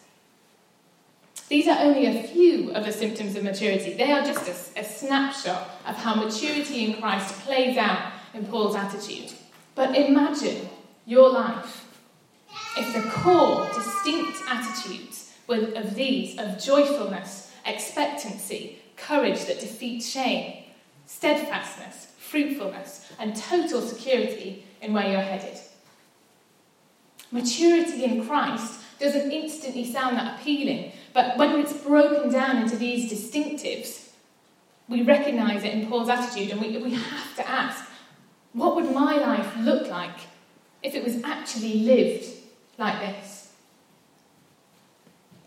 These 1.53 1.67
are 1.67 1.81
only 1.81 2.07
a 2.07 2.23
few 2.23 2.71
of 2.71 2.83
the 2.83 2.91
symptoms 2.91 3.35
of 3.35 3.43
maturity. 3.43 3.93
They 3.93 4.11
are 4.11 4.23
just 4.23 4.47
a, 4.47 4.79
a 4.79 4.83
snapshot 4.83 5.69
of 5.85 5.95
how 5.95 6.15
maturity 6.15 6.85
in 6.85 6.99
Christ 6.99 7.31
plays 7.41 7.77
out 7.77 8.11
in 8.33 8.43
Paul's 8.47 8.75
attitude. 8.75 9.31
But 9.75 9.95
imagine 9.95 10.67
your 11.05 11.29
life 11.29 11.85
if 12.75 12.95
the 12.95 13.07
core, 13.07 13.69
distinct 13.71 14.39
attitudes 14.49 15.31
of 15.47 15.93
these, 15.93 16.39
of 16.39 16.59
joyfulness, 16.59 17.51
expectancy, 17.67 18.79
courage 18.97 19.45
that 19.45 19.59
defeats 19.59 20.09
shame, 20.09 20.63
steadfastness, 21.05 22.15
fruitfulness, 22.17 23.11
and 23.19 23.35
total 23.35 23.81
security 23.81 24.65
in 24.81 24.91
where 24.91 25.11
you're 25.11 25.21
headed. 25.21 25.59
Maturity 27.31 28.05
in 28.05 28.25
Christ 28.25 28.79
doesn't 28.99 29.31
instantly 29.31 29.85
sound 29.85 30.17
that 30.17 30.39
appealing, 30.39 30.91
but 31.13 31.37
when 31.37 31.59
it's 31.59 31.73
broken 31.73 32.31
down 32.31 32.57
into 32.57 32.75
these 32.75 33.11
distinctives, 33.11 34.09
we 34.87 35.01
recognize 35.01 35.63
it 35.63 35.73
in 35.73 35.87
Paul's 35.87 36.09
attitude 36.09 36.51
and 36.51 36.61
we, 36.61 36.77
we 36.77 36.93
have 36.93 37.35
to 37.35 37.49
ask 37.49 37.85
what 38.53 38.75
would 38.75 38.91
my 38.93 39.15
life 39.15 39.55
look 39.57 39.87
like 39.87 40.19
if 40.83 40.93
it 40.93 41.03
was 41.03 41.23
actually 41.23 41.79
lived 41.79 42.25
like 42.77 42.99
this? 42.99 43.51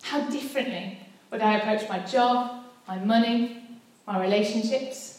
How 0.02 0.28
differently 0.28 0.98
would 1.30 1.40
I 1.40 1.58
approach 1.58 1.88
my 1.88 2.00
job, 2.00 2.64
my 2.88 2.98
money, 2.98 3.62
my 4.06 4.20
relationships? 4.20 5.16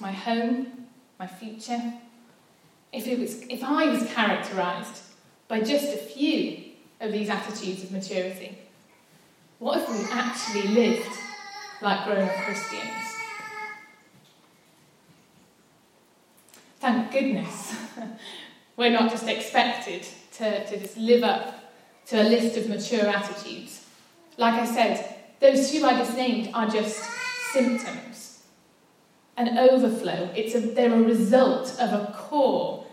my 0.00 0.12
home, 0.12 0.86
my 1.18 1.26
future, 1.26 1.94
if, 2.92 3.06
it 3.06 3.18
was, 3.18 3.42
if 3.48 3.62
I 3.62 3.86
was 3.86 4.10
characterised 4.12 5.02
by 5.48 5.60
just 5.60 5.94
a 5.94 5.98
few 5.98 6.64
of 7.00 7.12
these 7.12 7.28
attitudes 7.28 7.84
of 7.84 7.92
maturity, 7.92 8.58
what 9.58 9.78
if 9.78 9.88
we 9.88 10.12
actually 10.12 10.68
lived 10.68 11.08
like 11.80 12.04
grown 12.04 12.28
up 12.28 12.34
Christians? 12.44 12.82
Thank 16.80 17.10
goodness 17.10 17.74
we're 18.76 18.90
not 18.90 19.10
just 19.10 19.26
expected 19.28 20.06
to, 20.32 20.66
to 20.66 20.78
just 20.78 20.96
live 20.96 21.24
up 21.24 21.72
to 22.06 22.22
a 22.22 22.24
list 22.24 22.56
of 22.56 22.68
mature 22.68 23.06
attitudes. 23.06 23.86
Like 24.36 24.54
I 24.54 24.66
said, 24.66 25.16
those 25.40 25.70
two 25.70 25.84
I 25.84 25.98
just 25.98 26.16
named 26.16 26.50
are 26.54 26.68
just 26.68 27.02
symptoms 27.52 28.42
an 29.36 29.58
overflow. 29.58 30.30
It's 30.34 30.54
a, 30.54 30.60
they're 30.60 30.92
a 30.92 31.02
result 31.02 31.76
of 31.78 31.92
a 31.92 32.12
core 32.16 32.85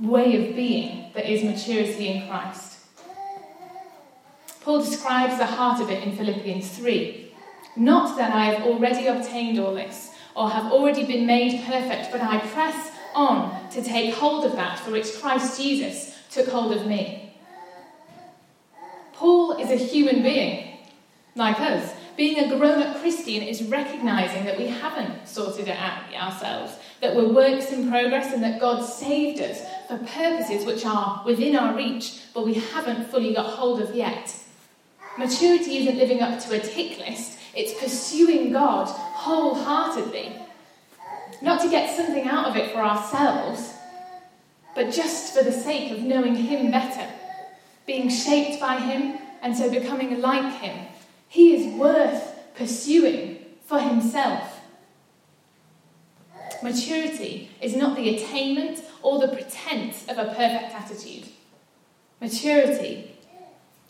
way 0.00 0.48
of 0.48 0.56
being 0.56 1.10
that 1.14 1.30
is 1.30 1.42
maturity 1.42 2.08
in 2.08 2.28
Christ. 2.28 2.78
Paul 4.60 4.82
describes 4.82 5.38
the 5.38 5.46
heart 5.46 5.80
of 5.80 5.90
it 5.90 6.02
in 6.02 6.16
Philippians 6.16 6.68
3. 6.70 7.32
Not 7.76 8.16
that 8.16 8.32
I 8.32 8.46
have 8.46 8.66
already 8.66 9.06
obtained 9.06 9.58
all 9.58 9.74
this 9.74 10.10
or 10.34 10.50
have 10.50 10.72
already 10.72 11.04
been 11.04 11.26
made 11.26 11.64
perfect, 11.64 12.10
but 12.10 12.20
I 12.20 12.40
press 12.40 12.90
on 13.14 13.70
to 13.70 13.82
take 13.82 14.14
hold 14.14 14.44
of 14.44 14.52
that 14.52 14.78
for 14.78 14.90
which 14.90 15.20
Christ 15.20 15.60
Jesus 15.60 16.14
took 16.30 16.48
hold 16.48 16.72
of 16.72 16.86
me. 16.86 17.34
Paul 19.12 19.52
is 19.52 19.70
a 19.70 19.76
human 19.76 20.22
being, 20.22 20.78
like 21.34 21.58
us. 21.58 21.94
Being 22.16 22.38
a 22.38 22.58
grown 22.58 22.82
up 22.82 23.00
Christian 23.00 23.42
is 23.42 23.62
recognizing 23.62 24.44
that 24.44 24.58
we 24.58 24.66
haven't 24.66 25.26
sorted 25.28 25.68
it 25.68 25.76
out 25.78 26.12
ourselves, 26.14 26.74
that 27.00 27.14
we're 27.14 27.32
works 27.32 27.70
in 27.70 27.90
progress, 27.90 28.32
and 28.32 28.42
that 28.42 28.60
God 28.60 28.82
saved 28.82 29.40
us 29.40 29.60
for 29.88 29.98
purposes 29.98 30.64
which 30.64 30.84
are 30.84 31.22
within 31.24 31.56
our 31.56 31.76
reach, 31.76 32.20
but 32.34 32.44
we 32.44 32.54
haven't 32.54 33.10
fully 33.10 33.34
got 33.34 33.46
hold 33.46 33.80
of 33.80 33.94
yet. 33.94 34.34
Maturity 35.18 35.78
isn't 35.78 35.96
living 35.96 36.20
up 36.20 36.38
to 36.40 36.54
a 36.54 36.58
tick 36.58 36.98
list, 36.98 37.38
it's 37.54 37.80
pursuing 37.80 38.52
God 38.52 38.88
wholeheartedly. 38.88 40.32
Not 41.42 41.60
to 41.62 41.70
get 41.70 41.96
something 41.96 42.26
out 42.26 42.46
of 42.46 42.56
it 42.56 42.72
for 42.72 42.78
ourselves, 42.78 43.72
but 44.74 44.92
just 44.92 45.36
for 45.36 45.42
the 45.42 45.52
sake 45.52 45.90
of 45.92 46.00
knowing 46.00 46.34
Him 46.34 46.70
better, 46.70 47.08
being 47.86 48.10
shaped 48.10 48.60
by 48.60 48.78
Him, 48.78 49.18
and 49.42 49.56
so 49.56 49.70
becoming 49.70 50.20
like 50.20 50.60
Him. 50.60 50.86
He 51.28 51.54
is 51.54 51.78
worth 51.78 52.34
pursuing 52.54 53.38
for 53.64 53.80
Himself. 53.80 54.45
Maturity 56.66 57.48
is 57.60 57.76
not 57.76 57.94
the 57.94 58.16
attainment 58.16 58.82
or 59.00 59.20
the 59.20 59.28
pretense 59.28 60.04
of 60.08 60.18
a 60.18 60.34
perfect 60.34 60.74
attitude. 60.74 61.28
Maturity 62.20 63.12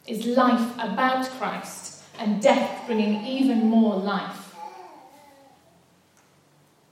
is 0.06 0.26
life 0.26 0.74
about 0.74 1.24
Christ 1.38 2.02
and 2.18 2.42
death 2.42 2.82
bringing 2.84 3.24
even 3.24 3.70
more 3.70 3.96
life. 3.96 4.54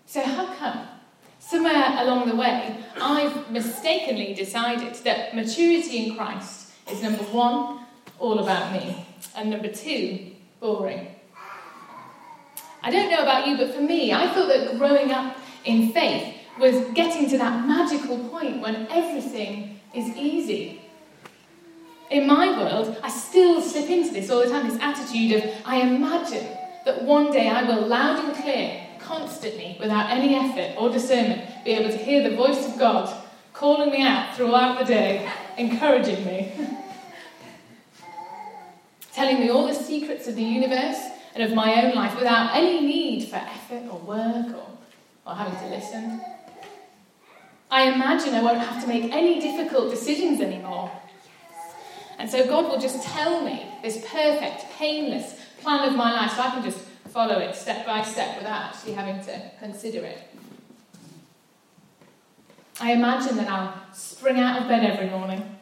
So, 0.07 0.23
how 0.23 0.55
come? 0.55 0.89
Somewhere 1.39 1.97
along 1.99 2.31
the 2.31 2.37
way, 2.37 2.83
I've 2.99 3.51
mistakenly 3.51 4.33
decided 4.33 4.95
that 5.05 5.37
maturity 5.37 6.07
in 6.07 6.17
Christ 6.17 6.71
is 6.91 7.03
number 7.03 7.25
one, 7.25 7.81
all 8.19 8.39
about 8.39 8.73
me, 8.73 9.07
and 9.37 9.51
number 9.51 9.69
two, 9.69 10.31
boring. 10.61 11.09
I 12.83 12.91
don't 12.91 13.11
know 13.11 13.23
about 13.23 13.47
you, 13.47 13.59
but 13.59 13.75
for 13.75 13.83
me, 13.83 14.15
I 14.15 14.33
thought 14.33 14.49
that 14.49 14.79
growing 14.79 15.11
up 15.11 15.37
in 15.65 15.93
faith 15.93 16.37
was 16.59 16.77
getting 16.95 17.29
to 17.31 17.39
that 17.39 17.67
magical 17.67 18.19
point 18.29 18.61
when 18.61 18.87
everything 18.91 19.81
is 19.95 20.09
easy. 20.17 20.81
In 22.11 22.27
my 22.27 22.59
world, 22.59 22.97
I 23.03 23.09
still 23.09 23.61
slip 23.61 23.89
into 23.89 24.13
this 24.13 24.31
all 24.31 24.41
the 24.41 24.51
time 24.51 24.69
this 24.69 24.81
attitude 24.81 25.33
of, 25.33 25.51
I 25.65 25.81
imagine 25.81 26.47
that 26.85 27.03
one 27.03 27.33
day 27.33 27.49
I 27.49 27.63
will 27.65 27.87
loud 27.87 28.25
and 28.25 28.37
clear, 28.37 28.87
constantly, 29.01 29.77
without 29.81 30.11
any 30.11 30.35
effort 30.35 30.81
or 30.81 30.91
discernment, 30.91 31.65
be 31.65 31.73
able 31.73 31.91
to 31.91 31.97
hear 31.97 32.29
the 32.29 32.37
voice 32.37 32.67
of 32.69 32.79
God 32.79 33.13
calling 33.53 33.91
me 33.91 34.03
out 34.03 34.37
throughout 34.37 34.79
the 34.79 34.85
day, 34.85 35.31
encouraging 35.57 36.25
me, 36.25 36.53
telling 39.13 39.41
me 39.41 39.49
all 39.49 39.67
the 39.67 39.75
secrets 39.75 40.29
of 40.29 40.37
the 40.37 40.43
universe 40.43 40.99
and 41.35 41.43
of 41.43 41.55
my 41.55 41.83
own 41.83 41.95
life 41.95 42.17
without 42.17 42.55
any 42.55 42.81
need 42.81 43.29
for 43.29 43.37
effort 43.37 43.85
or 43.91 43.99
work 44.01 44.55
or, 44.55 44.74
or 45.27 45.35
having 45.35 45.57
to 45.59 45.75
listen. 45.75 46.21
I 47.71 47.93
imagine 47.93 48.35
I 48.35 48.43
won't 48.43 48.59
have 48.59 48.83
to 48.83 48.89
make 48.89 49.13
any 49.13 49.41
difficult 49.41 49.91
decisions 49.91 50.41
anymore 50.41 50.91
and 52.19 52.31
so 52.31 52.47
God 52.47 52.71
will 52.71 52.81
just 52.81 53.03
tell 53.03 53.45
me 53.45 53.67
this 53.83 53.99
perfect, 54.11 54.71
painless 54.79 55.35
plan 55.61 55.89
of 55.89 55.97
my 55.97 56.13
life 56.13 56.33
so 56.33 56.43
I 56.43 56.51
can 56.51 56.63
just 56.63 56.79
follow 57.09 57.39
it 57.39 57.55
step 57.55 57.87
by 57.87 58.03
step 58.03 58.39
without 58.39 58.75
actually 58.75 58.93
having 58.93 59.23
to 59.25 59.51
consider 59.59 60.05
it. 60.05 60.23
I 62.81 62.93
imagine 62.93 63.37
that 63.37 63.49
I'll 63.49 63.75
spring 63.93 64.39
out 64.39 64.63
of 64.63 64.69
bed 64.69 64.85
every 64.85 65.09
morning 65.09 65.57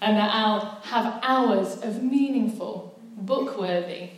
and 0.00 0.16
that 0.16 0.34
I'll 0.34 0.80
have 0.84 1.20
hours 1.22 1.80
of 1.82 2.02
meaningful, 2.02 2.98
book 3.16 3.58
worthy 3.58 4.10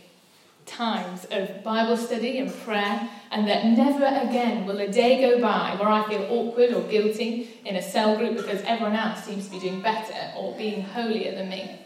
times 0.65 1.25
of 1.29 1.63
Bible 1.63 1.95
study 1.95 2.39
and 2.39 2.51
prayer, 2.61 3.07
and 3.31 3.47
that 3.47 3.65
never 3.65 4.05
again 4.05 4.65
will 4.65 4.79
a 4.79 4.87
day 4.87 5.21
go 5.21 5.41
by 5.41 5.75
where 5.79 5.89
I 5.89 6.07
feel 6.07 6.27
awkward 6.29 6.73
or 6.73 6.81
guilty 6.83 7.59
in 7.65 7.75
a 7.75 7.81
cell 7.81 8.17
group 8.17 8.37
because 8.37 8.61
everyone 8.61 8.95
else 8.95 9.23
seems 9.23 9.45
to 9.45 9.51
be 9.51 9.59
doing 9.59 9.81
better 9.81 10.33
or 10.37 10.55
being 10.55 10.81
holier 10.81 11.35
than 11.35 11.49
me. 11.49 11.79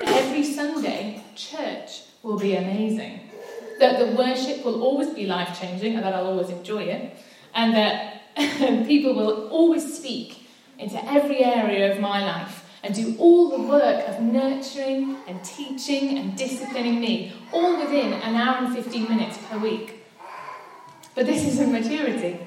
Every 0.00 0.44
Sunday, 0.44 1.22
church 1.34 2.02
will 2.22 2.38
be 2.38 2.56
amazing. 2.56 3.20
That 3.78 3.98
the 3.98 4.16
worship 4.16 4.64
will 4.64 4.82
always 4.82 5.10
be 5.10 5.26
life 5.26 5.58
changing 5.60 5.94
and 5.96 6.04
that 6.04 6.14
I'll 6.14 6.26
always 6.26 6.50
enjoy 6.50 6.84
it, 6.84 7.16
and 7.54 7.74
that 7.74 8.22
people 8.86 9.14
will 9.14 9.48
always 9.48 9.96
speak 9.96 10.46
into 10.78 11.02
every 11.10 11.44
area 11.44 11.92
of 11.92 12.00
my 12.00 12.24
life 12.24 12.63
and 12.84 12.94
do 12.94 13.16
all 13.18 13.48
the 13.48 13.62
work 13.62 14.06
of 14.06 14.20
nurturing 14.20 15.16
and 15.26 15.42
teaching 15.42 16.18
and 16.18 16.36
disciplining 16.36 17.00
me, 17.00 17.32
all 17.50 17.78
within 17.78 18.12
an 18.12 18.34
hour 18.34 18.62
and 18.62 18.74
15 18.76 19.08
minutes 19.08 19.38
per 19.48 19.58
week. 19.58 20.04
But 21.14 21.24
this 21.24 21.46
isn't 21.46 21.72
maturity, 21.72 22.38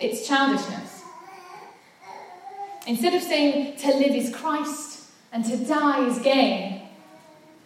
it's 0.00 0.26
childishness. 0.26 1.04
Instead 2.88 3.14
of 3.14 3.22
saying 3.22 3.76
to 3.76 3.86
live 3.86 4.16
is 4.16 4.34
Christ 4.34 5.08
and 5.32 5.44
to 5.44 5.56
die 5.56 6.04
is 6.08 6.18
gain, 6.18 6.82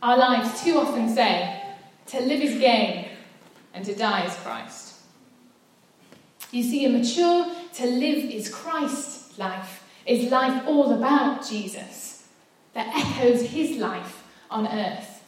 our 0.02 0.18
lives 0.18 0.62
too 0.62 0.76
often 0.76 1.08
say 1.14 1.62
to 2.08 2.20
live 2.20 2.42
is 2.42 2.60
gain 2.60 3.08
and 3.72 3.86
to 3.86 3.94
die 3.94 4.26
is 4.26 4.34
Christ. 4.34 4.96
You 6.52 6.62
see, 6.62 6.84
a 6.84 6.90
mature 6.90 7.46
to 7.74 7.86
live 7.86 8.30
is 8.30 8.50
Christ 8.50 9.38
life 9.38 9.84
is 10.06 10.30
life 10.30 10.62
all 10.66 10.92
about 10.92 11.46
Jesus 11.46 12.26
that 12.74 12.94
echoes 12.94 13.42
his 13.42 13.78
life 13.78 14.22
on 14.50 14.66
earth. 14.66 15.24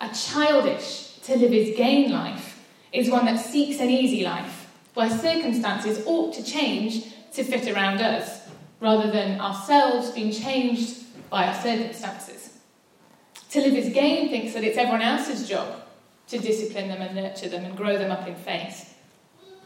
A 0.00 0.08
childish 0.08 1.18
to 1.22 1.36
live 1.36 1.52
his 1.52 1.76
gain 1.76 2.10
life 2.10 2.62
is 2.92 3.10
one 3.10 3.26
that 3.26 3.38
seeks 3.38 3.80
an 3.80 3.90
easy 3.90 4.24
life, 4.24 4.70
where 4.94 5.10
circumstances 5.10 6.04
ought 6.06 6.34
to 6.34 6.42
change 6.42 7.12
to 7.32 7.44
fit 7.44 7.68
around 7.74 8.00
us, 8.00 8.48
rather 8.80 9.10
than 9.10 9.40
ourselves 9.40 10.10
being 10.10 10.32
changed 10.32 11.02
by 11.30 11.46
our 11.46 11.54
circumstances. 11.54 12.58
To 13.50 13.60
live 13.60 13.74
his 13.74 13.92
gain 13.92 14.28
thinks 14.28 14.54
that 14.54 14.64
it's 14.64 14.78
everyone 14.78 15.02
else's 15.02 15.48
job 15.48 15.82
to 16.28 16.38
discipline 16.38 16.88
them 16.88 17.02
and 17.02 17.14
nurture 17.14 17.48
them 17.48 17.64
and 17.64 17.76
grow 17.76 17.96
them 17.96 18.10
up 18.10 18.26
in 18.26 18.34
faith 18.34 18.94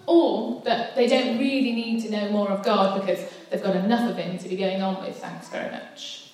or 0.09 0.63
that 0.65 0.97
they 0.97 1.07
don't 1.07 1.39
really 1.39 1.73
need 1.73 2.03
to 2.03 2.11
know 2.11 2.31
more 2.31 2.49
of 2.49 2.65
God 2.65 2.99
because 2.99 3.21
they've 3.51 3.63
got 3.63 3.77
enough 3.77 4.11
of 4.11 4.17
Him 4.17 4.39
to 4.39 4.49
be 4.49 4.57
going 4.57 4.83
on 4.83 5.05
with, 5.05 5.17
thanks 5.17 5.49
very 5.49 5.71
much. 5.71 6.33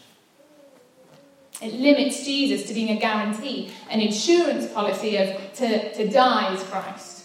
It 1.62 1.74
limits 1.74 2.24
Jesus 2.24 2.66
to 2.68 2.74
being 2.74 2.96
a 2.96 3.00
guarantee, 3.00 3.70
an 3.88 4.00
insurance 4.00 4.70
policy 4.72 5.16
of 5.16 5.52
to, 5.54 5.94
to 5.94 6.08
die 6.08 6.52
is 6.52 6.62
Christ. 6.64 7.24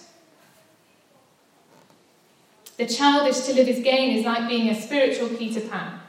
The 2.77 2.85
childish 2.85 3.39
to 3.41 3.53
live 3.53 3.67
is 3.67 3.83
gain 3.83 4.15
is 4.15 4.25
like 4.25 4.47
being 4.47 4.69
a 4.69 4.81
spiritual 4.81 5.29
Peter 5.29 5.59
Pan, 5.59 5.99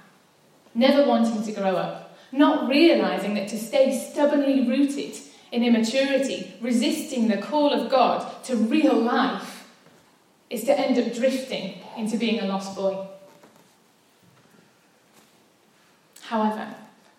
never 0.74 1.08
wanting 1.08 1.42
to 1.42 1.52
grow 1.52 1.76
up, 1.76 2.16
not 2.30 2.68
realizing 2.68 3.34
that 3.34 3.48
to 3.48 3.58
stay 3.58 3.98
stubbornly 3.98 4.68
rooted 4.68 5.16
in 5.50 5.64
immaturity, 5.64 6.54
resisting 6.60 7.26
the 7.26 7.38
call 7.38 7.72
of 7.72 7.90
God 7.90 8.44
to 8.44 8.54
real 8.54 8.94
life, 8.94 9.68
is 10.48 10.62
to 10.64 10.78
end 10.78 10.98
up 10.98 11.12
drifting 11.12 11.78
into 11.96 12.16
being 12.16 12.38
a 12.40 12.46
lost 12.46 12.76
boy. 12.76 13.06
However, 16.30 16.72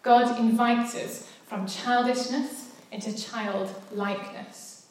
God 0.04 0.39
invites 0.39 0.95
us 0.95 1.30
from 1.45 1.67
childishness 1.67 2.71
into 2.93 3.13
childlikeness. 3.13 4.86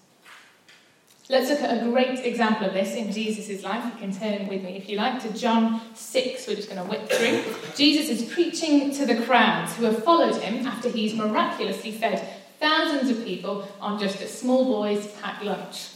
Let's 1.31 1.49
look 1.49 1.63
at 1.63 1.79
a 1.79 1.91
great 1.91 2.19
example 2.27 2.67
of 2.67 2.75
this 2.75 2.95
in 2.95 3.13
Jesus' 3.13 3.65
life. 3.65 3.83
You 3.83 3.99
can 3.99 4.13
turn 4.13 4.47
with 4.47 4.63
me, 4.63 4.77
if 4.77 4.91
you 4.91 4.99
like, 4.99 5.23
to 5.23 5.33
John 5.33 5.81
6. 5.95 6.47
We're 6.47 6.55
just 6.55 6.69
going 6.69 6.83
to 6.83 6.91
whip 6.91 7.11
through. 7.11 7.75
Jesus 7.75 8.11
is 8.11 8.31
preaching 8.31 8.91
to 8.91 9.07
the 9.07 9.23
crowds 9.23 9.75
who 9.77 9.85
have 9.85 10.05
followed 10.05 10.37
him 10.37 10.67
after 10.67 10.91
he's 10.91 11.15
miraculously 11.15 11.93
fed 11.93 12.29
thousands 12.59 13.09
of 13.09 13.25
people 13.25 13.67
on 13.81 13.99
just 13.99 14.21
a 14.21 14.29
small 14.29 14.67
boy's 14.67 15.07
packed 15.23 15.43
lunch. 15.43 15.93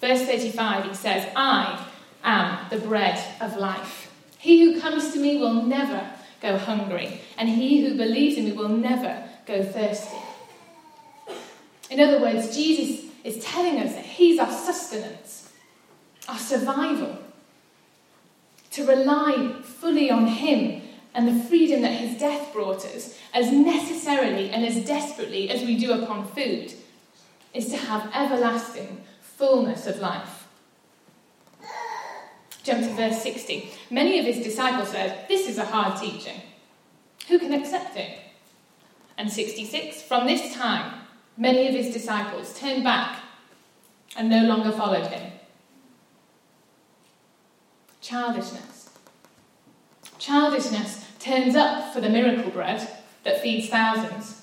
Verse 0.00 0.22
35, 0.22 0.86
he 0.86 0.94
says, 0.94 1.30
I 1.36 1.86
am 2.24 2.70
the 2.70 2.78
bread 2.78 3.22
of 3.42 3.58
life. 3.58 4.10
He 4.38 4.64
who 4.64 4.80
comes 4.80 5.12
to 5.12 5.20
me 5.20 5.36
will 5.36 5.62
never 5.64 6.10
go 6.42 6.58
hungry, 6.58 7.20
and 7.38 7.48
he 7.48 7.80
who 7.80 7.96
believes 7.96 8.36
in 8.36 8.44
me 8.46 8.52
will 8.52 8.68
never 8.68 9.24
go 9.46 9.62
thirsty. 9.62 10.16
In 11.88 12.00
other 12.00 12.20
words, 12.20 12.54
Jesus 12.54 13.06
is 13.22 13.42
telling 13.44 13.78
us 13.78 13.94
that 13.94 14.04
he's 14.04 14.38
our 14.38 14.50
sustenance, 14.50 15.52
our 16.28 16.38
survival. 16.38 17.18
To 18.72 18.86
rely 18.86 19.54
fully 19.62 20.10
on 20.10 20.26
him 20.26 20.82
and 21.14 21.28
the 21.28 21.44
freedom 21.44 21.82
that 21.82 21.92
his 21.92 22.18
death 22.18 22.52
brought 22.52 22.84
us, 22.86 23.18
as 23.34 23.52
necessarily 23.52 24.50
and 24.50 24.64
as 24.64 24.84
desperately 24.84 25.50
as 25.50 25.62
we 25.62 25.78
do 25.78 25.92
upon 25.92 26.26
food, 26.26 26.72
is 27.52 27.68
to 27.68 27.76
have 27.76 28.10
everlasting 28.14 29.04
fullness 29.20 29.86
of 29.86 29.98
life. 29.98 30.31
Jump 32.62 32.82
to 32.82 32.94
verse 32.94 33.22
60. 33.22 33.70
Many 33.90 34.18
of 34.18 34.26
his 34.26 34.44
disciples 34.44 34.90
said, 34.90 35.26
This 35.28 35.48
is 35.48 35.58
a 35.58 35.64
hard 35.64 36.00
teaching. 36.00 36.40
Who 37.28 37.38
can 37.38 37.52
accept 37.52 37.96
it? 37.96 38.18
And 39.18 39.30
66. 39.30 40.02
From 40.02 40.26
this 40.26 40.54
time, 40.54 41.00
many 41.36 41.66
of 41.68 41.74
his 41.74 41.92
disciples 41.92 42.58
turned 42.58 42.84
back 42.84 43.20
and 44.16 44.28
no 44.28 44.44
longer 44.44 44.72
followed 44.72 45.06
him. 45.06 45.32
Childishness. 48.00 48.90
Childishness 50.18 51.04
turns 51.18 51.56
up 51.56 51.92
for 51.92 52.00
the 52.00 52.08
miracle 52.08 52.50
bread 52.50 52.88
that 53.24 53.40
feeds 53.40 53.68
thousands. 53.68 54.42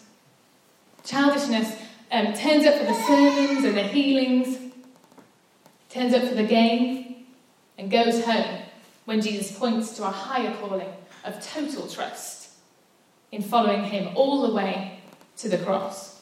Childishness 1.03 1.75
um, 2.11 2.33
turns 2.33 2.65
up 2.65 2.75
for 2.75 2.85
the 2.85 2.93
sermons 2.93 3.65
and 3.65 3.77
the 3.77 3.83
healings, 3.83 4.57
turns 5.89 6.13
up 6.13 6.23
for 6.23 6.35
the 6.35 6.43
game, 6.43 7.08
and 7.79 7.89
goes 7.89 8.23
home 8.25 8.59
when 9.05 9.21
Jesus 9.21 9.57
points 9.57 9.95
to 9.95 10.03
a 10.03 10.11
higher 10.11 10.53
calling 10.57 10.89
of 11.23 11.41
total 11.43 11.87
trust 11.87 12.49
in 13.31 13.41
following 13.41 13.85
him 13.85 14.15
all 14.15 14.45
the 14.45 14.53
way 14.53 14.99
to 15.37 15.47
the 15.47 15.57
cross. 15.57 16.21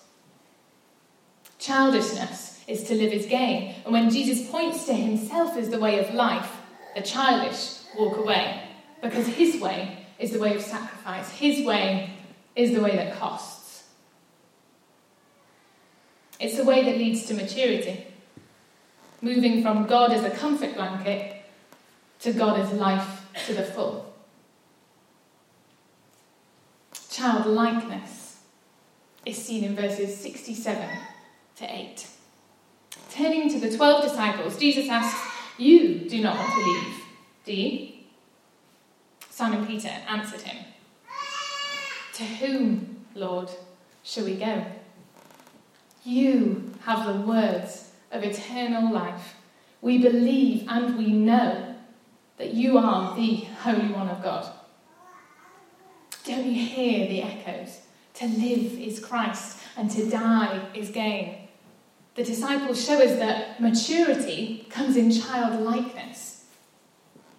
Childishness 1.57 2.63
is 2.67 2.83
to 2.83 2.95
live 2.95 3.11
as 3.11 3.25
gain, 3.25 3.75
and 3.83 3.91
when 3.91 4.11
Jesus 4.11 4.49
points 4.49 4.85
to 4.85 4.93
himself 4.93 5.57
as 5.57 5.69
the 5.69 5.79
way 5.79 5.99
of 5.99 6.13
life, 6.13 6.51
the 6.95 7.01
childish 7.01 7.79
walk 7.97 8.17
away 8.17 8.61
because 9.01 9.25
his 9.27 9.59
way 9.59 10.05
is 10.19 10.31
the 10.31 10.39
way 10.39 10.55
of 10.55 10.61
sacrifice, 10.61 11.31
his 11.31 11.65
way 11.65 12.11
is 12.55 12.73
the 12.73 12.81
way 12.81 12.95
that 12.95 13.17
costs. 13.17 13.85
It's 16.39 16.57
the 16.57 16.65
way 16.65 16.83
that 16.83 16.97
leads 16.97 17.25
to 17.25 17.33
maturity, 17.33 18.05
moving 19.21 19.63
from 19.63 19.87
God 19.87 20.11
as 20.11 20.23
a 20.23 20.29
comfort 20.29 20.75
blanket 20.75 21.36
to 22.19 22.33
God 22.33 22.59
as 22.59 22.71
life 22.73 23.25
to 23.45 23.53
the 23.53 23.63
full. 23.63 24.13
Childlikeness 27.09 28.39
is 29.25 29.43
seen 29.43 29.63
in 29.63 29.75
verses 29.75 30.15
67 30.17 30.87
to 31.57 31.65
8. 31.65 32.07
Turning 33.11 33.49
to 33.49 33.59
the 33.59 33.75
12 33.75 34.03
disciples, 34.03 34.57
Jesus 34.57 34.89
asks, 34.89 35.19
You 35.57 36.07
do 36.07 36.21
not 36.21 36.37
want 36.37 36.53
to 36.53 36.69
leave, 36.69 37.03
do 37.45 37.53
you? 37.53 37.93
Simon 39.29 39.65
Peter 39.65 39.89
answered 40.07 40.41
him, 40.41 40.65
To 42.13 42.23
whom, 42.23 43.05
Lord, 43.15 43.49
shall 44.03 44.25
we 44.25 44.35
go? 44.35 44.65
You 46.03 46.73
have 46.85 47.05
the 47.05 47.21
words 47.21 47.91
of 48.11 48.23
eternal 48.23 48.91
life. 48.93 49.35
We 49.81 49.97
believe 49.97 50.65
and 50.69 50.97
we 50.97 51.11
know 51.11 51.66
that 52.37 52.53
you 52.53 52.77
are 52.77 53.15
the 53.15 53.35
Holy 53.61 53.91
One 53.91 54.09
of 54.09 54.21
God. 54.23 54.51
Don't 56.23 56.45
you 56.45 56.65
hear 56.65 57.07
the 57.07 57.23
echoes? 57.23 57.79
To 58.15 58.25
live 58.25 58.73
is 58.79 58.99
Christ, 58.99 59.59
and 59.75 59.89
to 59.91 60.09
die 60.09 60.67
is 60.73 60.89
gain. 60.89 61.47
The 62.15 62.23
disciples 62.23 62.83
show 62.83 63.01
us 63.01 63.17
that 63.19 63.61
maturity 63.61 64.65
comes 64.69 64.97
in 64.97 65.11
childlikeness. 65.11 66.45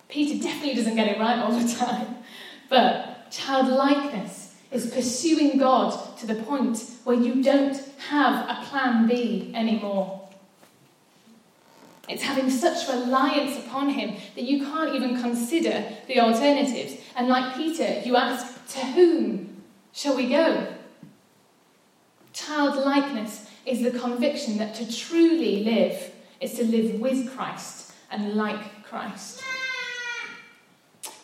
Peter 0.09 0.43
definitely 0.43 0.75
doesn't 0.75 0.95
get 0.95 1.09
it 1.09 1.19
right 1.19 1.39
all 1.39 1.53
the 1.53 1.69
time, 1.75 2.19
but 2.69 3.31
childlikeness 3.31 4.55
is 4.71 4.91
pursuing 4.91 5.59
God 5.59 6.17
to 6.19 6.27
the 6.27 6.37
point 6.37 6.79
where 7.05 7.17
you 7.17 7.43
don't 7.43 7.77
have 8.09 8.49
a 8.49 8.65
plan 8.67 9.07
B 9.07 9.53
anymore. 9.55 10.28
It's 12.09 12.23
having 12.23 12.51
such 12.51 12.89
reliance 12.89 13.59
upon 13.59 13.91
Him 13.91 14.17
that 14.35 14.45
you 14.45 14.65
can't 14.65 14.95
even 14.95 15.21
consider 15.21 15.85
the 16.07 16.21
alternatives. 16.21 16.95
And 17.17 17.29
like 17.29 17.55
Peter, 17.57 18.01
you 18.05 18.17
ask, 18.17 18.67
To 18.75 18.81
whom 18.81 19.63
shall 19.93 20.17
we 20.17 20.29
go? 20.29 20.69
Childlikeness 22.33 23.51
is 23.67 23.83
the 23.83 23.99
conviction 23.99 24.59
that 24.59 24.75
to 24.77 24.97
truly 24.97 25.65
live 25.65 26.13
is 26.41 26.55
to 26.55 26.65
live 26.65 27.01
with 27.01 27.35
Christ 27.35 27.93
and 28.11 28.35
like 28.35 28.85
Christ. 28.85 29.43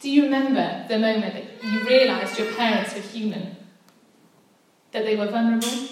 Do 0.00 0.10
you 0.10 0.24
remember 0.24 0.84
the 0.88 0.98
moment 0.98 1.34
that 1.34 1.64
you 1.64 1.86
realised 1.86 2.38
your 2.38 2.52
parents 2.52 2.94
were 2.94 3.00
human? 3.00 3.56
That 4.92 5.04
they 5.04 5.16
were 5.16 5.28
vulnerable? 5.28 5.88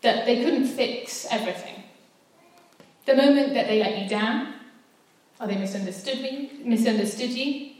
That 0.00 0.26
they 0.26 0.42
couldn't 0.42 0.66
fix 0.66 1.26
everything? 1.30 1.65
The 3.06 3.14
moment 3.14 3.54
that 3.54 3.68
they 3.68 3.78
let 3.78 4.02
you 4.02 4.08
down? 4.08 4.54
Or 5.40 5.46
they 5.46 5.56
misunderstood 5.56 6.20
me, 6.20 6.50
misunderstood 6.64 7.30
you? 7.30 7.70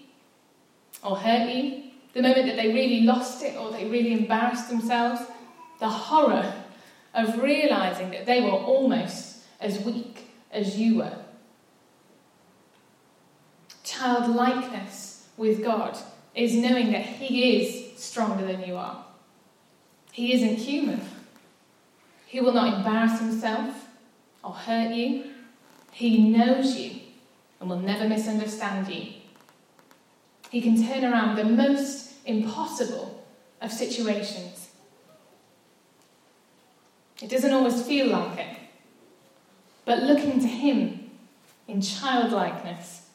Or 1.03 1.17
hurt 1.17 1.51
you? 1.51 1.83
The 2.13 2.23
moment 2.23 2.47
that 2.47 2.57
they 2.57 2.73
really 2.73 3.03
lost 3.03 3.43
it 3.43 3.57
or 3.57 3.71
they 3.71 3.87
really 3.87 4.13
embarrassed 4.13 4.71
themselves? 4.71 5.23
The 5.81 5.89
horror 5.89 6.55
of 7.13 7.43
realizing 7.43 8.11
that 8.13 8.25
they 8.25 8.41
were 8.41 8.51
almost 8.51 9.45
as 9.61 9.81
weak 9.81 10.31
as 10.53 10.79
you 10.79 10.99
were. 10.99 11.19
Childlikeness 13.83 15.29
with 15.37 15.63
God 15.63 15.99
is 16.35 16.55
knowing 16.55 16.93
that 16.93 17.05
He 17.05 17.57
is 17.57 18.01
stronger 18.01 18.47
than 18.47 18.63
you 18.63 18.77
are. 18.77 19.05
He 20.13 20.35
isn't 20.35 20.57
human. 20.57 21.01
He 22.27 22.41
will 22.41 22.53
not 22.53 22.79
embarrass 22.79 23.19
Himself 23.19 23.86
or 24.43 24.53
hurt 24.53 24.93
you. 24.93 25.25
He 25.93 26.29
knows 26.29 26.77
you 26.77 27.01
and 27.61 27.71
will 27.71 27.79
never 27.79 28.09
misunderstand 28.09 28.89
you. 28.89 29.13
He 30.51 30.61
can 30.61 30.87
turn 30.87 31.05
around 31.05 31.37
the 31.37 31.45
most 31.45 32.13
impossible 32.25 33.25
of 33.61 33.73
situations. 33.73 34.69
It 37.23 37.31
doesn't 37.31 37.53
always 37.53 37.83
feel 37.83 38.09
like 38.09 38.39
it. 38.39 38.57
But 39.85 40.03
looking 40.03 40.41
to 40.41 40.47
Him 40.47 41.11
in 41.67 41.81
childlikeness, 41.81 43.09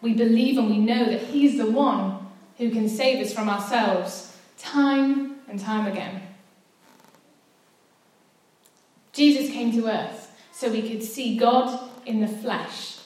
we 0.00 0.14
believe 0.14 0.58
and 0.58 0.68
we 0.68 0.78
know 0.78 1.04
that 1.04 1.22
He's 1.22 1.56
the 1.56 1.70
one 1.70 2.26
who 2.58 2.70
can 2.70 2.88
save 2.88 3.24
us 3.24 3.32
from 3.32 3.48
ourselves 3.48 4.36
time 4.58 5.36
and 5.48 5.60
time 5.60 5.86
again. 5.90 6.22
Jesus 9.12 9.50
came 9.50 9.72
to 9.72 9.88
earth 9.88 10.21
so 10.62 10.70
we 10.70 10.88
could 10.88 11.02
see 11.02 11.36
God 11.36 11.90
in 12.06 12.20
the 12.20 12.28
flesh, 12.28 12.98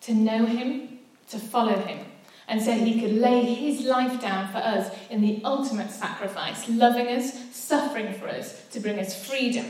to 0.00 0.12
know 0.12 0.44
Him, 0.44 0.98
to 1.28 1.38
follow 1.38 1.78
Him, 1.78 2.04
and 2.48 2.60
so 2.60 2.72
He 2.72 3.00
could 3.00 3.12
lay 3.12 3.44
His 3.44 3.86
life 3.86 4.20
down 4.20 4.50
for 4.50 4.58
us 4.58 4.90
in 5.08 5.20
the 5.20 5.40
ultimate 5.44 5.92
sacrifice, 5.92 6.68
loving 6.68 7.06
us, 7.06 7.32
suffering 7.54 8.12
for 8.14 8.26
us, 8.26 8.66
to 8.70 8.80
bring 8.80 8.98
us 8.98 9.24
freedom 9.24 9.66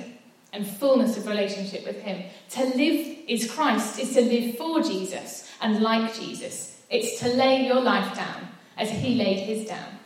and 0.55 0.67
fullness 0.67 1.19
of 1.19 1.27
relationship 1.27 1.87
with 1.87 2.01
Him. 2.01 2.25
To 2.53 2.65
live 2.65 3.19
is 3.29 3.51
Christ, 3.51 3.99
is 3.99 4.15
to 4.15 4.23
live 4.23 4.57
for 4.57 4.81
Jesus 4.81 5.53
and 5.61 5.83
like 5.83 6.15
Jesus. 6.15 6.81
It's 6.89 7.21
to 7.21 7.29
lay 7.29 7.67
your 7.67 7.83
life 7.83 8.17
down 8.17 8.49
as 8.79 8.89
He 8.89 9.17
laid 9.17 9.41
His 9.41 9.69
down. 9.69 9.99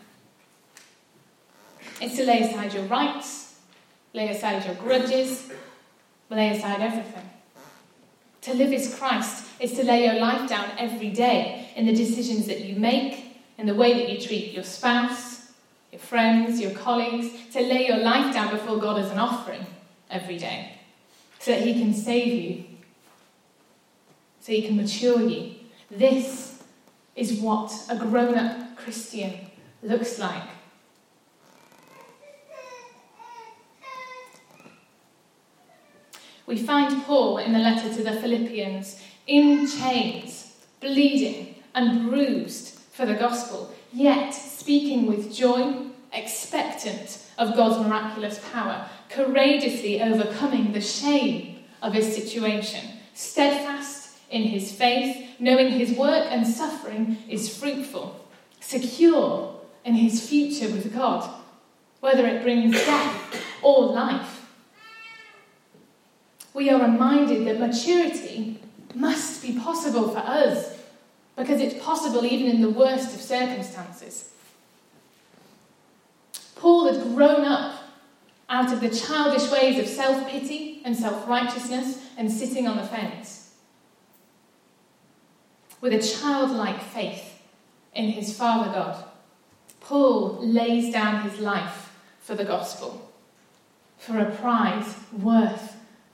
It's 2.00 2.16
to 2.16 2.24
lay 2.24 2.40
aside 2.40 2.74
your 2.74 2.86
rights, 2.86 3.60
lay 4.14 4.30
aside 4.30 4.64
your 4.64 4.74
grudges, 4.74 5.48
lay 6.36 6.56
aside 6.56 6.80
everything. 6.80 7.28
To 8.42 8.54
live 8.54 8.72
as 8.72 8.94
Christ 8.94 9.46
is 9.60 9.72
to 9.72 9.84
lay 9.84 10.06
your 10.06 10.18
life 10.18 10.48
down 10.48 10.70
every 10.78 11.10
day 11.10 11.70
in 11.76 11.86
the 11.86 11.94
decisions 11.94 12.46
that 12.46 12.60
you 12.60 12.76
make, 12.76 13.42
in 13.58 13.66
the 13.66 13.74
way 13.74 13.92
that 13.94 14.08
you 14.10 14.20
treat 14.20 14.52
your 14.52 14.64
spouse, 14.64 15.50
your 15.92 16.00
friends, 16.00 16.60
your 16.60 16.70
colleagues, 16.70 17.28
to 17.52 17.60
lay 17.60 17.86
your 17.86 17.98
life 17.98 18.32
down 18.32 18.50
before 18.50 18.78
God 18.78 18.98
as 18.98 19.10
an 19.10 19.18
offering 19.18 19.66
every 20.10 20.38
day 20.38 20.76
so 21.38 21.52
that 21.52 21.62
He 21.62 21.74
can 21.74 21.92
save 21.92 22.32
you, 22.32 22.64
so 24.40 24.52
He 24.52 24.62
can 24.62 24.76
mature 24.76 25.20
you. 25.20 25.54
This 25.90 26.62
is 27.16 27.40
what 27.40 27.72
a 27.88 27.96
grown 27.96 28.36
up 28.36 28.76
Christian 28.76 29.34
looks 29.82 30.18
like. 30.18 30.44
We 36.50 36.58
find 36.58 37.04
Paul 37.04 37.38
in 37.38 37.52
the 37.52 37.60
letter 37.60 37.94
to 37.94 38.02
the 38.02 38.20
Philippians 38.20 39.00
in 39.28 39.68
chains, 39.68 40.52
bleeding 40.80 41.54
and 41.76 42.10
bruised 42.10 42.70
for 42.90 43.06
the 43.06 43.14
gospel, 43.14 43.72
yet 43.92 44.32
speaking 44.32 45.06
with 45.06 45.32
joy, 45.32 45.76
expectant 46.12 47.24
of 47.38 47.54
God's 47.54 47.86
miraculous 47.86 48.40
power, 48.52 48.88
courageously 49.08 50.02
overcoming 50.02 50.72
the 50.72 50.80
shame 50.80 51.60
of 51.82 51.92
his 51.92 52.12
situation, 52.12 52.96
steadfast 53.14 54.18
in 54.28 54.42
his 54.42 54.72
faith, 54.72 55.24
knowing 55.38 55.70
his 55.70 55.96
work 55.96 56.26
and 56.30 56.44
suffering 56.44 57.16
is 57.28 57.56
fruitful, 57.56 58.26
secure 58.58 59.54
in 59.84 59.94
his 59.94 60.28
future 60.28 60.68
with 60.68 60.92
God, 60.92 61.30
whether 62.00 62.26
it 62.26 62.42
brings 62.42 62.72
death 62.72 63.40
or 63.62 63.92
life. 63.92 64.39
We 66.52 66.70
are 66.70 66.80
reminded 66.80 67.46
that 67.46 67.60
maturity 67.60 68.60
must 68.94 69.42
be 69.42 69.58
possible 69.58 70.08
for 70.08 70.18
us 70.18 70.80
Because 71.36 71.60
it's 71.60 71.82
possible 71.82 72.24
even 72.24 72.48
in 72.48 72.60
the 72.60 72.70
worst 72.70 73.14
of 73.14 73.20
circumstances. 73.20 74.30
Paul 76.56 76.92
had 76.92 77.02
grown 77.14 77.46
up 77.46 77.82
out 78.50 78.72
of 78.72 78.80
the 78.80 78.90
childish 78.90 79.50
ways 79.50 79.78
of 79.78 79.86
self 79.86 80.28
pity 80.28 80.82
and 80.84 80.94
self 80.94 81.26
righteousness 81.26 82.04
and 82.18 82.30
sitting 82.30 82.68
on 82.68 82.76
the 82.76 82.86
fence. 82.86 83.54
With 85.80 85.94
a 85.94 86.02
childlike 86.02 86.82
faith 86.82 87.40
in 87.94 88.10
his 88.10 88.36
Father 88.36 88.70
God, 88.70 89.02
Paul 89.80 90.46
lays 90.46 90.92
down 90.92 91.22
his 91.22 91.40
life 91.40 91.90
for 92.20 92.34
the 92.34 92.44
gospel, 92.44 93.10
for 93.96 94.18
a 94.18 94.30
prize 94.30 94.94
worth 95.10 95.69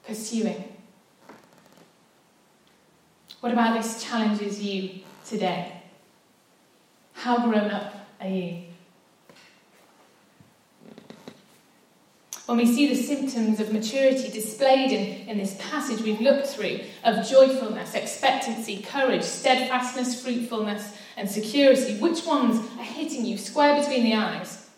pursuing. 0.07 0.73
What 3.41 3.53
about 3.53 3.81
this 3.81 4.03
challenges 4.03 4.63
you 4.63 5.01
today? 5.27 5.73
How 7.15 7.39
grown 7.39 7.71
up 7.71 7.95
are 8.21 8.29
you? 8.29 8.63
When 12.47 12.59
we 12.59 12.67
see 12.67 12.87
the 12.87 12.95
symptoms 12.95 13.59
of 13.59 13.73
maturity 13.73 14.29
displayed 14.31 14.93
in, 14.93 15.29
in 15.29 15.37
this 15.37 15.57
passage 15.59 16.01
we've 16.01 16.21
looked 16.21 16.47
through 16.47 16.81
of 17.03 17.29
joyfulness, 17.29 17.95
expectancy, 17.95 18.83
courage, 18.83 19.25
steadfastness, 19.25 20.23
fruitfulness, 20.23 20.97
and 21.17 21.29
security, 21.29 21.99
which 21.99 22.25
ones 22.25 22.65
are 22.79 22.85
hitting 22.85 23.27
you 23.27 23.37
square 23.37 23.81
between 23.81 24.05
the 24.05 24.15
eyes? 24.15 24.69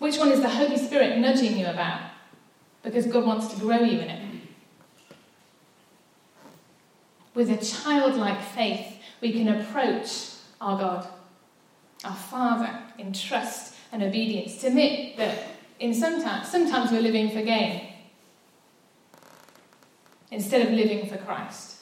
Which 0.00 0.18
one 0.18 0.32
is 0.32 0.40
the 0.40 0.48
Holy 0.48 0.76
Spirit 0.76 1.18
nudging 1.18 1.56
you 1.56 1.66
about? 1.66 2.00
Because 2.82 3.06
God 3.06 3.24
wants 3.24 3.46
to 3.48 3.60
grow 3.60 3.78
you 3.78 4.00
in 4.00 4.10
it. 4.10 4.27
With 7.38 7.50
a 7.50 7.64
childlike 7.64 8.42
faith, 8.42 8.98
we 9.20 9.30
can 9.30 9.46
approach 9.46 10.32
our 10.60 10.76
God, 10.76 11.06
our 12.04 12.16
Father, 12.16 12.80
in 12.98 13.12
trust 13.12 13.76
and 13.92 14.02
obedience, 14.02 14.60
to 14.62 14.66
admit 14.66 15.16
that 15.18 15.44
in 15.78 15.94
sometimes, 15.94 16.48
sometimes 16.48 16.90
we're 16.90 17.00
living 17.00 17.30
for 17.30 17.40
gain 17.42 17.92
instead 20.32 20.66
of 20.66 20.72
living 20.72 21.06
for 21.06 21.16
Christ. 21.16 21.76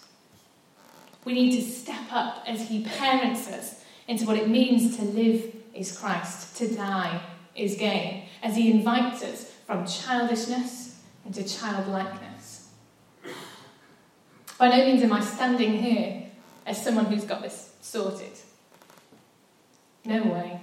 We 1.25 1.33
need 1.33 1.59
to 1.59 1.63
step 1.63 2.13
up 2.13 2.45
as 2.47 2.69
He 2.69 2.85
parents 2.85 3.49
us 3.49 3.83
into 4.07 4.27
what 4.27 4.37
it 4.37 4.51
means 4.51 4.99
to 4.99 5.05
live 5.05 5.55
is 5.73 5.97
Christ, 5.97 6.55
to 6.59 6.69
die 6.69 7.23
is 7.55 7.77
gain, 7.77 8.25
as 8.43 8.57
He 8.57 8.71
invites 8.71 9.23
us 9.23 9.51
from 9.67 9.87
childishness 9.87 11.01
into 11.25 11.43
childlikeness. 11.43 12.26
By 14.59 14.69
no 14.69 14.85
means 14.87 15.03
am 15.03 15.13
I 15.13 15.21
standing 15.21 15.75
here 15.75 16.27
as 16.65 16.83
someone 16.83 17.07
who's 17.07 17.25
got 17.25 17.43
this 17.43 17.75
sorted. 17.81 18.33
No 20.05 20.23
way. 20.25 20.61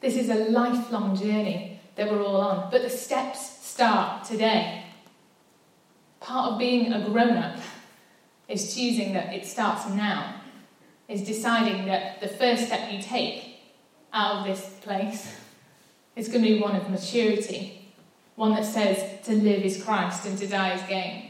This 0.00 0.16
is 0.16 0.28
a 0.28 0.50
lifelong 0.50 1.16
journey 1.16 1.80
that 1.96 2.10
we're 2.10 2.22
all 2.22 2.40
on, 2.40 2.70
but 2.70 2.82
the 2.82 2.90
steps 2.90 3.64
start 3.66 4.24
today. 4.24 4.84
Part 6.20 6.52
of 6.52 6.58
being 6.58 6.92
a 6.92 7.08
grown 7.08 7.36
up 7.36 7.58
is 8.48 8.74
choosing 8.74 9.14
that 9.14 9.32
it 9.32 9.46
starts 9.46 9.88
now, 9.88 10.42
is 11.08 11.22
deciding 11.22 11.86
that 11.86 12.20
the 12.20 12.28
first 12.28 12.66
step 12.66 12.92
you 12.92 13.00
take 13.00 13.58
out 14.12 14.36
of 14.36 14.46
this 14.46 14.78
place 14.82 15.34
is 16.14 16.28
going 16.28 16.44
to 16.44 16.48
be 16.54 16.60
one 16.60 16.76
of 16.76 16.90
maturity, 16.90 17.92
one 18.34 18.54
that 18.54 18.64
says 18.64 19.24
to 19.24 19.32
live 19.32 19.62
is 19.62 19.82
Christ 19.82 20.26
and 20.26 20.38
to 20.38 20.46
die 20.46 20.74
is 20.74 20.82
gain. 20.88 21.25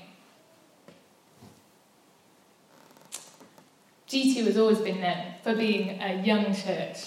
G2 4.08 4.46
has 4.46 4.56
always 4.56 4.78
been 4.78 5.00
known 5.00 5.34
for 5.42 5.54
being 5.54 6.00
a 6.00 6.22
young 6.22 6.54
church 6.54 6.98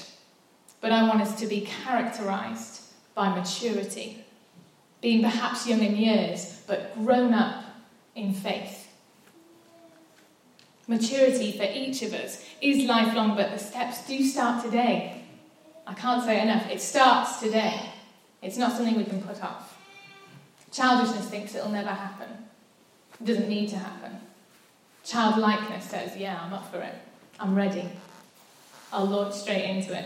but 0.82 0.92
I 0.92 1.04
want 1.08 1.22
us 1.22 1.40
to 1.40 1.48
be 1.48 1.62
characterized 1.62 2.82
by 3.14 3.36
maturity, 3.36 4.24
being 5.02 5.22
perhaps 5.22 5.68
young 5.68 5.82
in 5.82 5.96
years, 5.96 6.62
but 6.68 6.96
grown 6.96 7.34
up 7.34 7.66
in 8.16 8.34
faith. 8.34 8.88
Maturity 10.88 11.52
for 11.58 11.66
each 11.72 12.02
of 12.02 12.14
us 12.14 12.44
is 12.62 12.88
lifelong, 12.88 13.36
but 13.36 13.52
the 13.52 13.60
steps 13.60 14.08
do 14.08 14.24
start 14.24 14.64
today. 14.64 15.24
I 15.86 15.94
can't 15.94 16.24
say 16.24 16.42
enough. 16.42 16.70
It 16.70 16.82
starts 16.82 17.40
today. 17.40 17.82
It's 18.42 18.58
not 18.58 18.72
something 18.72 18.96
we 18.96 19.04
can 19.04 19.22
put 19.22 19.44
off. 19.44 19.78
Childishness 20.72 21.28
thinks 21.28 21.56
it'll 21.56 21.70
never 21.70 21.90
happen. 21.90 22.30
It 23.20 23.26
doesn't 23.26 23.50
need 23.50 23.70
to 23.70 23.78
happen. 23.78 24.20
Childlikeness 25.04 25.86
says, 25.86 26.16
yeah, 26.18 26.40
I'm 26.42 26.54
up 26.54 26.72
for 26.72 26.80
it. 26.80 26.94
I'm 27.40 27.56
ready. 27.56 27.90
I'll 28.92 29.06
launch 29.06 29.34
straight 29.34 29.64
into 29.64 29.98
it. 29.98 30.06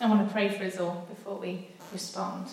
I 0.00 0.06
want 0.08 0.26
to 0.26 0.32
pray 0.32 0.48
for 0.48 0.64
us 0.64 0.78
all 0.78 1.06
before 1.10 1.36
we 1.36 1.68
respond. 1.92 2.48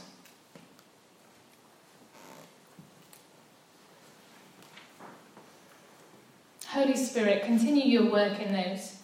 Holy 6.67 6.97
Spirit, 6.97 7.43
continue 7.43 7.85
your 7.85 8.11
work 8.11 8.39
in 8.39 8.51
those, 8.51 8.97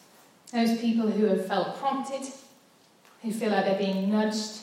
those 0.52 0.78
people 0.80 1.10
who 1.10 1.26
have 1.26 1.48
felt 1.48 1.78
prompted, 1.80 2.22
who 3.22 3.32
feel 3.32 3.52
like 3.52 3.66
they're 3.66 3.78
being 3.78 4.12
nudged 4.12 4.60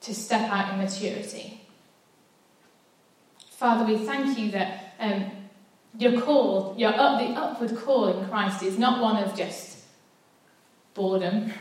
to 0.00 0.14
step 0.14 0.50
out 0.50 0.72
in 0.72 0.78
maturity. 0.80 1.60
Father, 3.60 3.84
we 3.84 3.98
thank 3.98 4.38
you 4.38 4.50
that 4.52 4.94
um, 4.98 5.26
your 5.98 6.18
call, 6.22 6.74
your 6.78 6.98
up, 6.98 7.20
the 7.20 7.26
upward 7.38 7.76
call 7.76 8.08
in 8.08 8.26
Christ 8.26 8.62
is 8.62 8.78
not 8.78 9.02
one 9.02 9.22
of 9.22 9.36
just 9.36 9.84
boredom 10.94 11.52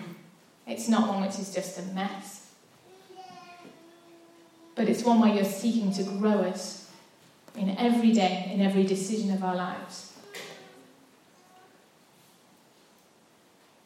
it's 0.70 0.88
not 0.88 1.10
one 1.10 1.24
which 1.24 1.40
is 1.40 1.54
just 1.54 1.80
a 1.80 1.82
mess. 1.94 2.52
But 4.76 4.88
it's 4.88 5.04
one 5.04 5.20
where 5.20 5.34
you're 5.34 5.44
seeking 5.44 5.92
to 5.94 6.04
grow 6.04 6.44
us 6.44 6.92
in 7.58 7.76
every 7.78 8.12
day, 8.12 8.52
in 8.54 8.62
every 8.62 8.84
decision 8.84 9.34
of 9.34 9.44
our 9.44 9.56
lives. 9.56 10.14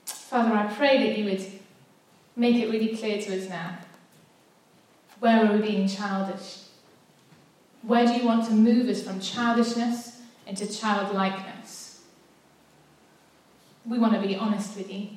Father, 0.05 0.53
I 0.53 0.73
pray 0.73 1.07
that 1.07 1.17
you 1.17 1.25
would 1.25 1.45
make 2.35 2.57
it 2.57 2.69
really 2.69 2.97
clear 2.97 3.21
to 3.21 3.37
us 3.41 3.47
now. 3.47 3.77
Where 5.19 5.45
are 5.45 5.55
we 5.55 5.61
being 5.61 5.87
childish? 5.87 6.63
Where 7.83 8.05
do 8.05 8.13
you 8.13 8.25
want 8.25 8.45
to 8.47 8.53
move 8.53 8.87
us 8.87 9.03
from 9.03 9.19
childishness 9.19 10.21
into 10.47 10.65
childlikeness? 10.65 12.01
We 13.85 13.99
want 13.99 14.13
to 14.13 14.25
be 14.25 14.35
honest 14.35 14.77
with 14.77 14.91
you. 14.91 15.09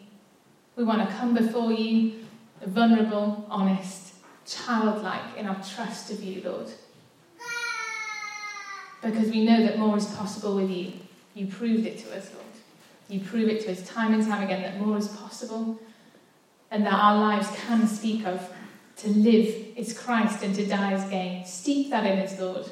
We 0.74 0.85
want 0.85 1.09
to 1.09 1.14
come 1.14 1.35
before 1.35 1.72
you 1.72 2.26
vulnerable, 2.64 3.46
honest, 3.48 4.14
childlike 4.46 5.37
in 5.37 5.46
our 5.46 5.62
trust 5.62 6.11
of 6.11 6.22
you, 6.22 6.42
Lord. 6.42 6.68
Because 9.02 9.29
we 9.29 9.44
know 9.44 9.62
that 9.62 9.79
more 9.79 9.96
is 9.96 10.07
possible 10.07 10.57
with 10.57 10.70
you. 10.70 10.92
You 11.35 11.46
proved 11.46 11.87
it 11.87 11.98
to 11.98 12.16
us, 12.16 12.33
Lord. 12.33 12.46
You 13.09 13.20
prove 13.20 13.48
it 13.48 13.62
to 13.62 13.72
us 13.72 13.87
time 13.87 14.14
and 14.14 14.26
time 14.26 14.42
again 14.42 14.62
that 14.62 14.81
more 14.81 14.96
is 14.96 15.09
possible 15.09 15.79
and 16.70 16.85
that 16.85 16.94
our 16.94 17.20
lives 17.20 17.48
can 17.66 17.87
speak 17.87 18.26
of 18.26 18.50
to 18.97 19.09
live 19.09 19.77
is 19.77 19.97
Christ 19.97 20.43
and 20.43 20.55
to 20.55 20.67
die 20.67 20.95
is 20.95 21.05
gain. 21.11 21.45
Steep 21.45 21.91
that 21.91 22.07
in 22.07 22.19
us, 22.19 22.39
Lord, 22.41 22.67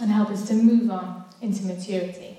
and 0.00 0.10
help 0.10 0.30
us 0.30 0.46
to 0.48 0.54
move 0.54 0.90
on 0.90 1.24
into 1.40 1.64
maturity. 1.64 2.37